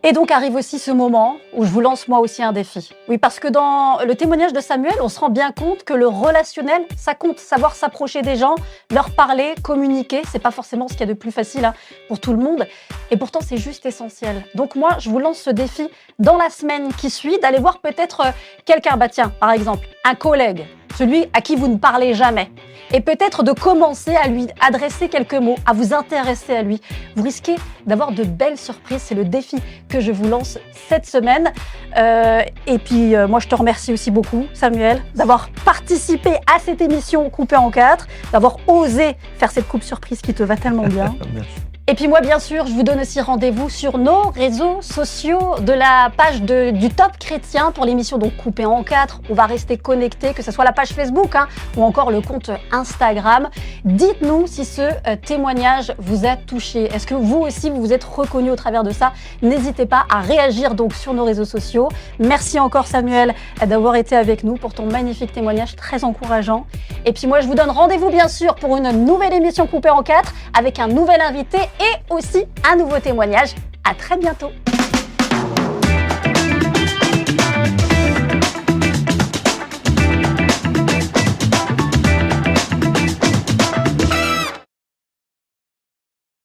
Et 0.06 0.12
donc 0.12 0.32
arrive 0.32 0.56
aussi 0.56 0.80
ce 0.80 0.92
moment 0.92 1.38
où 1.54 1.64
je 1.64 1.70
vous 1.70 1.80
lance 1.80 2.10
moi 2.10 2.20
aussi 2.20 2.44
un 2.44 2.52
défi. 2.52 2.90
Oui, 3.08 3.18
parce 3.18 3.40
que 3.40 3.48
dans 3.48 4.00
le 4.06 4.16
témoignage 4.16 4.52
de 4.52 4.60
Samuel, 4.60 4.96
on 5.00 5.08
se 5.08 5.18
rend 5.18 5.30
bien 5.30 5.54
compte 5.54 5.86
que 5.86 5.94
le 5.94 6.08
relationnel, 6.08 6.84
ça 6.98 7.16
compte. 7.16 7.40
Savoir 7.40 7.74
s'approcher 7.74 8.22
des 8.22 8.36
gens, 8.36 8.56
leur 8.92 9.12
parler, 9.12 9.56
communiquer, 9.64 10.22
c'est 10.30 10.40
pas 10.40 10.52
forcément 10.52 10.90
ce 10.90 10.94
qu'il 10.96 11.08
y 11.08 11.10
a 11.10 11.14
de 11.14 11.18
plus 11.18 11.32
facile 11.32 11.64
hein, 11.64 11.74
pour 12.10 12.20
tout 12.20 12.34
le 12.34 12.40
monde. 12.40 12.68
Et 13.12 13.18
pourtant, 13.18 13.40
c'est 13.42 13.56
juste 13.56 13.86
essentiel. 13.86 14.44
Donc 14.56 14.76
moi, 14.76 14.98
je 15.00 15.10
vous 15.10 15.20
lance 15.20 15.38
ce 15.38 15.50
défi 15.50 15.88
dans 16.20 16.36
la 16.36 16.50
semaine 16.50 16.94
qui 16.94 17.10
suit 17.10 17.40
d'aller 17.40 17.60
voir 17.60 17.80
peut-être 17.80 18.22
euh, 18.26 18.32
quelqu'un, 18.66 18.98
bah 18.98 19.08
tiens, 19.08 19.32
par 19.40 19.52
exemple, 19.52 19.88
un 20.04 20.16
collègue, 20.16 20.66
celui 20.96 21.26
à 21.34 21.42
qui 21.42 21.56
vous 21.56 21.68
ne 21.68 21.78
parlez 21.78 22.14
jamais. 22.14 22.50
Et 22.92 23.02
peut-être 23.02 23.42
de 23.42 23.52
commencer 23.52 24.16
à 24.16 24.28
lui 24.28 24.48
adresser 24.62 25.10
quelques 25.10 25.34
mots, 25.34 25.56
à 25.66 25.74
vous 25.74 25.94
intéresser 25.94 26.56
à 26.56 26.62
lui. 26.62 26.80
Vous 27.16 27.24
risquez 27.24 27.56
d'avoir 27.88 28.12
de 28.12 28.24
belles 28.24 28.58
surprises. 28.58 29.02
C'est 29.02 29.16
le 29.16 29.26
défi 29.26 29.58
que 29.90 30.00
je 30.00 30.12
vous 30.12 30.28
lance 30.28 30.60
cette 30.88 31.08
semaine. 31.08 31.52
Euh, 31.98 32.42
et 32.68 32.78
puis, 32.78 33.16
euh, 33.16 33.28
moi, 33.28 33.40
je 33.40 33.48
te 33.48 33.56
remercie 33.56 33.94
aussi 33.94 34.12
beaucoup, 34.12 34.46
Samuel, 34.54 35.02
d'avoir 35.16 35.50
participé 35.66 36.36
à 36.54 36.60
cette 36.60 36.82
émission 36.82 37.30
coupée 37.32 37.56
en 37.56 37.72
quatre, 37.72 38.08
d'avoir 38.32 38.58
osé 38.68 39.16
faire 39.38 39.52
cette 39.52 39.68
coupe 39.68 39.84
surprise 39.84 40.22
qui 40.22 40.34
te 40.34 40.44
va 40.44 40.56
tellement 40.56 40.88
bien. 40.88 41.16
Et 41.86 41.96
puis 41.96 42.08
moi, 42.08 42.22
bien 42.22 42.40
sûr, 42.40 42.66
je 42.66 42.72
vous 42.72 42.84
donne 42.84 43.02
aussi 43.02 43.20
rendez-vous 43.20 43.70
sur 43.70 43.98
nos 43.98 44.30
réseaux 44.30 44.82
sociaux 44.82 45.56
de 45.60 45.74
la 45.74 46.10
page 46.16 46.42
du 46.42 46.90
Top 46.90 47.18
Chrétien 47.20 47.72
pour 47.72 47.84
l'émission 47.84 48.18
donc 48.18 48.38
coupée 48.38 48.66
en 48.66 48.84
quatre. 48.84 49.20
On 49.30 49.34
va 49.34 49.46
rester 49.46 49.76
connecté, 49.76 50.34
que 50.34 50.42
ce 50.42 50.54
soit 50.54 50.64
la 50.64 50.72
page 50.72 50.94
Facebook 50.94 51.36
hein, 51.36 51.50
ou 51.76 51.84
encore 51.84 52.10
le 52.10 52.22
compte 52.22 52.52
Instagram. 52.72 53.50
Dites-nous 53.84 54.48
si 54.48 54.64
ce 54.64 54.82
euh, 54.82 55.18
témoignage 55.26 55.94
vous 55.98 56.26
a 56.26 56.38
touché. 56.38 56.86
Est-ce 56.86 57.06
que 57.06 57.16
vous 57.16 57.40
aussi 57.40 57.70
vous 57.70 57.82
vous 57.82 57.92
êtes 57.92 58.06
reconnu 58.06 58.50
au 58.50 58.56
travers 58.56 58.84
de 58.84 58.92
ça? 58.92 59.12
N'hésitez 59.42 59.86
pas 59.86 60.06
à 60.10 60.22
réagir 60.22 60.76
donc 60.76 60.94
sur 60.94 61.14
nos 61.14 61.26
réseaux 61.26 61.44
sociaux. 61.44 61.90
Merci 62.18 62.62
encore 62.62 62.88
Samuel 62.88 63.36
d'avoir 63.68 63.98
été 63.98 64.16
avec 64.16 64.46
nous 64.46 64.54
pour 64.54 64.74
ton 64.74 64.86
magnifique 64.86 65.34
témoignage 65.34 65.76
très 65.76 66.06
encourageant. 66.06 66.66
Et 67.06 67.12
puis 67.12 67.28
moi, 67.28 67.42
je 67.42 67.48
vous 67.48 67.56
donne 67.56 67.72
rendez-vous 67.72 68.10
bien 68.10 68.30
sûr 68.30 68.56
pour 68.56 68.78
une 68.78 68.90
nouvelle 69.06 69.34
émission 69.34 69.68
coupée 69.68 69.90
en 69.90 70.02
quatre 70.02 70.34
avec 70.58 70.80
un 70.80 70.88
nouvel 70.88 71.20
invité 71.20 71.58
et 71.80 72.14
aussi 72.14 72.46
un 72.70 72.76
nouveau 72.76 73.00
témoignage. 73.00 73.56
À 73.84 73.94
très 73.94 74.18
bientôt. 74.18 74.52